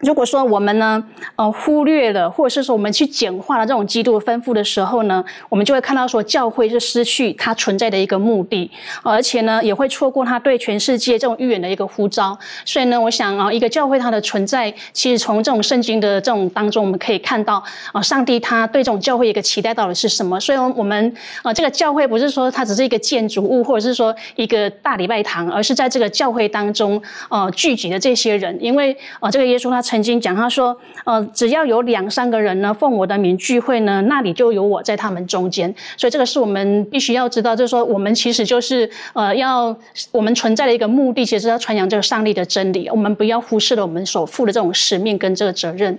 [0.00, 1.02] 如果说我们呢，
[1.36, 8.70] 呃，忽略了，或者是说我们去简化了这种基督的吩咐的时候呢，我们就会看到说教会是失去它存在的一个目的，
[9.02, 12.38] 而且呢，也会错过它对全世界这种预言的一个呼召。
[12.64, 20.40] 所以呢，我想啊，一个教会它的存在，其实从这种圣经的这种当中，我们可以看到啊，上帝他对这种教会一个期待到底是什么？
[20.40, 26.98] 所以，我们啊，这个教会不是说它只是一个建筑物，或者是说一个大礼拜堂，而是在这个教会当中，
[27.28, 29.82] 呃，聚集的这些人，因为啊，这个耶稣他。
[29.90, 35.74] 曾经讲，他说：“呃，只要有两三个人呢，奉我的名聚会呢，那里就有我在他们中间。
[35.96, 39.76] 所以这个是我们必须要知道，就是说，我们其实就是呃，要
[40.12, 42.88] 我们存在的一个目的，其实要传扬这个上帝的真理。
[42.88, 45.98] 我们不要忽视了我们所负的这种使命跟这个责任。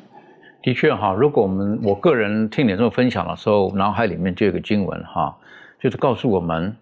[0.64, 5.36] 的确哈，如果我们我个人听你这么分享的时候，脑海里面就有个经文哈，
[5.84, 6.74] 就是告诉我们，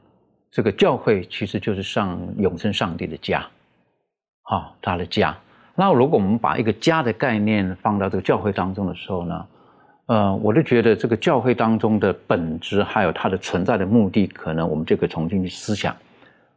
[0.51, 3.43] 这个教会其实就是上永生上帝的家，
[4.43, 5.35] 好，他的家。”
[5.79, 9.45] 那如果我们把一个家的概念放到这个教会当中的时候呢，
[10.07, 15.95] 呃，我就觉得这个教会当中的本质还有它的存在的目的，可能我们就可以重新去思想，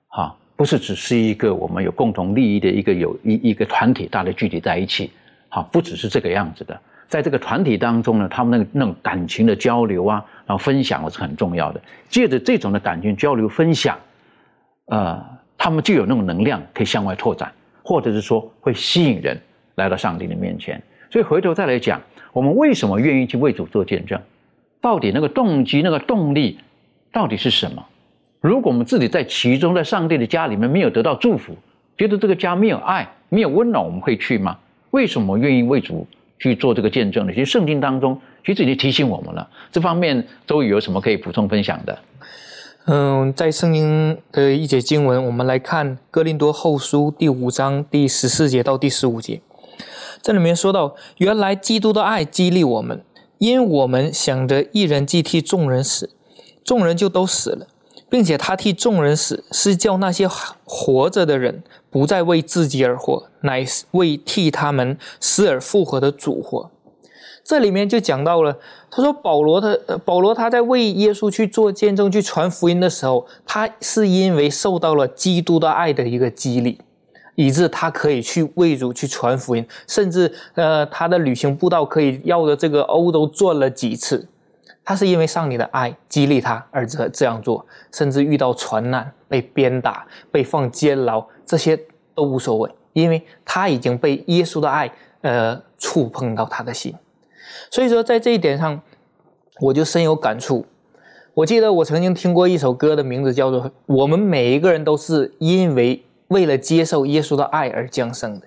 [0.08, 5.12] 哈，不是只是一个我们有共同利益的一个有一一个团体，大家聚集在一起，
[5.50, 13.96] 哈，不只是这个样子的，在这个团体当中呢，他们那个那种感情的交流啊，然后分享是很重要的，借着这种的感情交流分享，
[14.86, 15.24] 呃，
[15.56, 17.52] 他们就有那种能量可以向外拓展。
[17.82, 19.40] 或者是说会吸引人
[19.74, 20.80] 来到上帝的面前，
[21.10, 22.00] 所以回头再来讲，
[22.32, 24.20] 我们为什么愿意去为主做见证？
[24.80, 26.58] 到底那个动机、那个动力
[27.12, 27.86] 到底是什么？
[28.40, 31.56] 如果我们自己在其中，在上帝的家里面没有得到祝福，
[31.96, 34.58] 觉得这个家没有爱、没有温暖，我们会去吗？
[34.90, 36.06] 为什么愿意为主
[36.38, 37.32] 去做这个见证呢？
[37.32, 41.96] 其实圣经当中其实已经提醒我们了，这方面周宇有什么可以补充分享的？
[42.86, 49.40] 嗯，在圣经的一节经文，我们来看《哥林多后书》第五章第十四节到第十五节。
[50.20, 53.04] 这里面说到，原来基督的爱激励我们，
[53.38, 56.10] 因我们想着一人既替众人死，
[56.64, 57.68] 众人就都死了，
[58.10, 60.28] 并且他替众人死，是叫那些
[60.64, 66.72] 活着的人不再为自己而活，乃是为替他们死而复活的主活。
[67.44, 68.58] 这里面就讲到了，
[68.94, 76.78] 他说保罗的保罗他在为耶稣去做见证、去传福音的时候，他是因为受到了基督的爱的一个激励，
[77.34, 84.28] 以致他可以去为主去传福音，甚至呃他的旅行步道可以绕着这个欧洲转了几次，
[84.84, 91.80] 他是因为上帝的爱激励他而这这样做，甚至遇到船难、被鞭打、被放监牢，这些
[92.14, 96.94] 都无所谓，因为他已经被耶稣的爱呃触碰到他的心。
[97.70, 98.80] 所以说，在这一点上，
[99.60, 100.66] 我就深有感触。
[101.34, 108.46] 我记得我曾经听过一首歌的名字叫做《我们每一个人都是因为为了接受耶稣的爱而降生的》。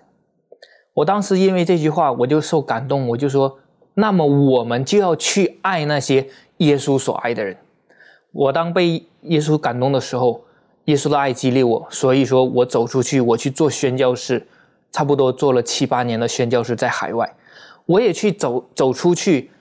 [0.94, 3.58] 我当时因为这句话，我就受感动，我就说：
[3.96, 6.28] 那么我们就要去爱那些
[6.58, 7.58] 耶稣所爱的人。
[8.32, 10.44] 我当被耶稣感动的时候，
[10.86, 14.46] 耶稣的爱激励我，所以说我走出去，我去做宣教士，
[14.92, 17.36] 差不多做了七八年的宣教士，在海外。
[17.86, 19.52] 我也去走走出去，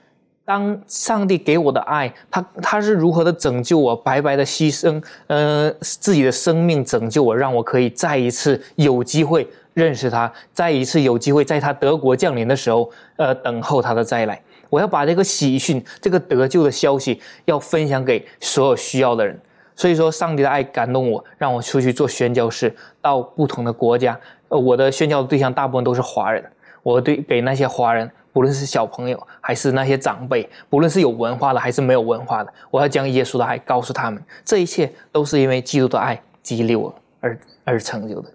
[0.43, 14.41] 当上帝给我的爱，他他是如何的拯救我，白白的牺牲，呃，自己的生命拯救我，让我可以再一次有机会认识他，再一次有机会在他德国降临的时候，呃，等候他的再来。
[14.69, 19.39] 我要把这个喜讯，这个得救的消息，要分享给所有需要的人。
[19.75, 24.19] 所以说，上帝的爱感动我，让我出去做宣教士，到不同的国家。
[24.47, 26.43] 呃，我的宣教对象大部分都是华人。
[26.85, 34.21] 我对给那些华人，不论是小朋友还是那些长辈，不论是有文化的还是没有文化的，我要将耶稣的爱告诉他们。
[34.43, 38.29] 这一切都是因为基督的爱激励我而而成就的。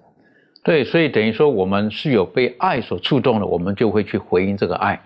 [0.64, 5.00] 对，所以等于说我们是有被爱所触动的，我们就会去回应这个爱。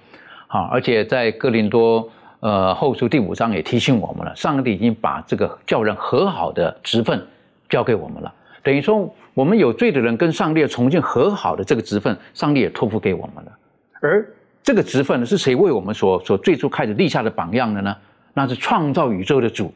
[0.47, 2.09] 好，而且在哥林多。
[2.41, 7.27] 呃，后书第五章也提醒我们了，上帝已经把这个叫人和好的职分
[7.71, 8.35] 交给我们了。
[8.65, 13.53] 等于说，我们有罪的人跟上帝重新和好的这个职分，上帝也托付给我们了。
[14.01, 14.27] 而
[14.63, 17.95] 这个职分呢，是谁为我们所所最初开始立下的榜样的呢？
[18.33, 19.73] 那是创造宇宙的主，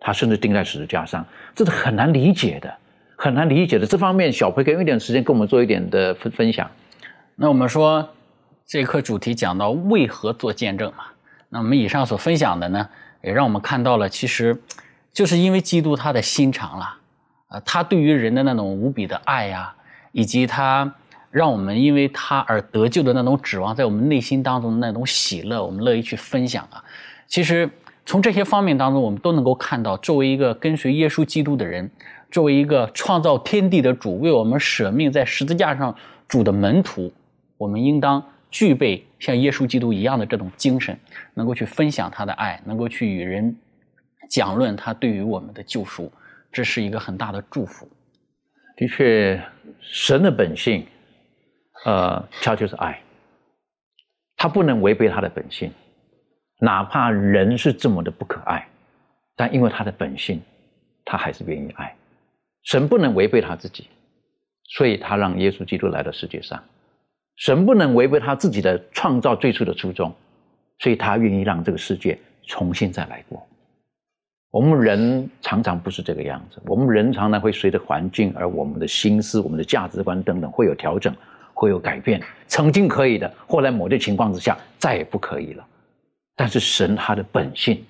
[0.00, 2.72] 他甚至钉在十字架上，这是很难理解的，
[3.16, 3.84] 很难理解的。
[3.84, 6.70] 这方面，小培给一点时间跟我们做一点的分分享。
[7.34, 8.08] 那我们说，
[8.66, 11.04] 这一课主题讲到为何做见证嘛？
[11.50, 12.88] 那我们以上所分享的呢，
[13.22, 14.56] 也让我们看到了，其实
[15.12, 16.96] 就是因为基督他的心肠了，
[17.48, 19.74] 啊，他对于人的那种无比的爱呀，
[20.12, 20.94] 以及他
[21.30, 26.82] 让我们因为他而得救的那种指望，在我们内心当中的那种喜乐，我们乐意去分享啊。
[27.26, 27.68] 其实
[28.06, 31.90] 从这些方面当中，我们都能够看到，作为一个跟随耶稣基督的人，
[32.30, 35.94] 作为一个创造天地的主，为我们舍命在十字架上
[36.26, 37.12] 主的门徒，
[37.56, 38.24] 我们应当。
[38.50, 40.98] 具备像耶稣基督一样的这种精神，
[41.34, 43.54] 能够去分享他的爱，能够去与人
[44.30, 46.10] 讲论他对于我们的救赎，
[46.52, 47.88] 这是一个很大的祝福。
[48.76, 49.42] 的确，
[49.80, 50.86] 神的本性，
[51.84, 53.00] 呃，它就是爱，
[54.36, 55.72] 他不能违背他的本性，
[56.60, 58.68] 哪怕人是这么的不可爱，
[59.34, 60.40] 但因为他的本性，
[61.04, 61.92] 他还是愿意爱。
[62.62, 63.88] 神不能违背他自己，
[64.68, 66.62] 所以他让耶稣基督来到世界上。
[67.36, 70.14] 神不能违背他自己的创造最初的初衷，
[70.78, 73.47] 所以他愿意让这个世界重新再来过。
[74.50, 81.14] 我们人常常不是这个样子，我们人常常会随着环境而我们的心思、我们的价值观等等会有调整，
[81.52, 82.22] 会有改变。
[82.46, 85.66] 曾经可以的，后来某些情况之下再也不可以了。
[86.34, 87.84] 但是神他的本性，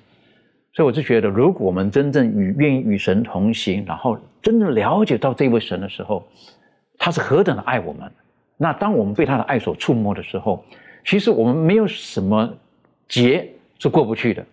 [0.72, 6.26] 所以我就觉得，如果我们真正与愿意与神同行，然后真正了解到这位神的时候，
[6.98, 8.11] 他是何等的爱我们。
[8.56, 10.64] 那当我们被他的爱所触摸的时候，
[11.04, 12.52] 其实我们没有什么
[13.06, 13.48] 结
[13.78, 14.44] 是过不去的，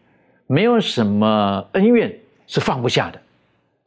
[0.47, 2.15] 没有什么恩怨
[2.47, 3.21] 是放不下的。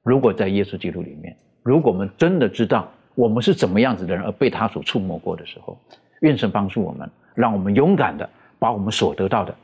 [0.02, 5.78] 如果在耶稣基督里面，如果我们真的知道我们是怎么样子的人，而被他所触摸过的时候，
[6.20, 8.28] 愿神帮助我们，让我们勇敢的
[8.58, 9.54] 把我们所得到的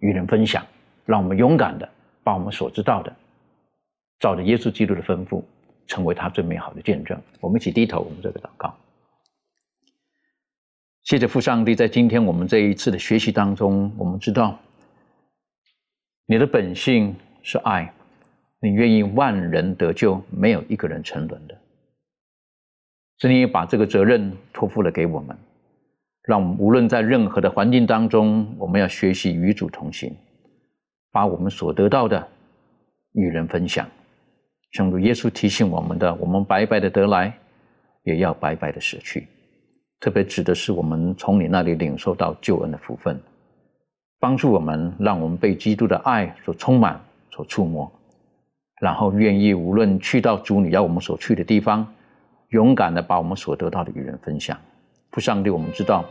[0.00, 0.64] 与人分享，
[1.06, 1.88] 让我们勇敢的
[2.22, 3.12] 把我们所知道的，
[4.20, 5.42] 照着耶稣基督的吩咐，
[5.86, 7.18] 成为他最美好的见证。
[7.40, 8.74] 我们一起低头，我们这个祷告。
[11.02, 14.58] 谢谢父上帝，在今天我们这一次的学习当中，我们知道
[16.26, 17.92] 你的本性是爱，
[18.60, 21.54] 你愿意万人得救，没有一个人沉沦的。
[23.18, 25.36] 是你把这个责任托付了给我们，
[26.22, 30.16] 让我们无论在任何的环境当中，我们要学习与主同行，
[31.12, 32.26] 把我们所得到的
[33.12, 33.86] 与人分享。
[34.72, 37.38] 正如耶稣提醒我们的，我们白白的得来，
[38.02, 39.28] 也要白白的舍去。
[40.00, 43.20] 特别指的是我们从你那里领受到救恩的福分，
[44.24, 46.98] 帮助我们，让我们被基督的爱所充满、
[47.30, 47.92] 所触摸，
[48.80, 51.86] 然后愿意无论去到主你要我们所去的地方，
[52.48, 54.56] 勇敢的把我们所得到的与人分享。
[55.12, 56.02] 父上帝，我们知道，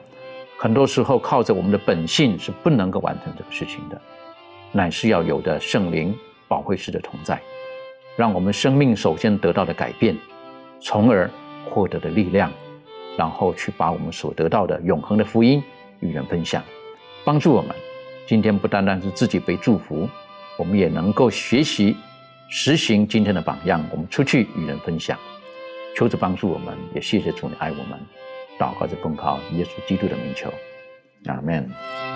[0.59, 3.99] 很多时候靠着我们的本性是不能够完成这个事情的，
[4.71, 6.13] 乃是要有的圣灵
[6.47, 7.41] 保惠师的同在，
[8.15, 10.15] 让我们生命首先得到的改变，
[10.79, 11.27] 从而
[11.67, 12.51] 获得的力量。
[13.17, 15.63] 然后去把我们所得到的永恒的福音
[15.99, 16.63] 与人分享，
[17.25, 17.75] 帮助我们。
[18.27, 20.09] 今天不单单是自己被祝福，
[20.57, 21.95] 我们也能够学习
[22.49, 23.83] 实行今天的榜样。
[23.91, 25.19] 我们出去与人分享，
[25.95, 27.99] 求主帮助我们，也谢谢主你爱我们。
[28.59, 30.51] 祷告着奉靠耶稣基督的名求，
[31.25, 32.12] 阿门。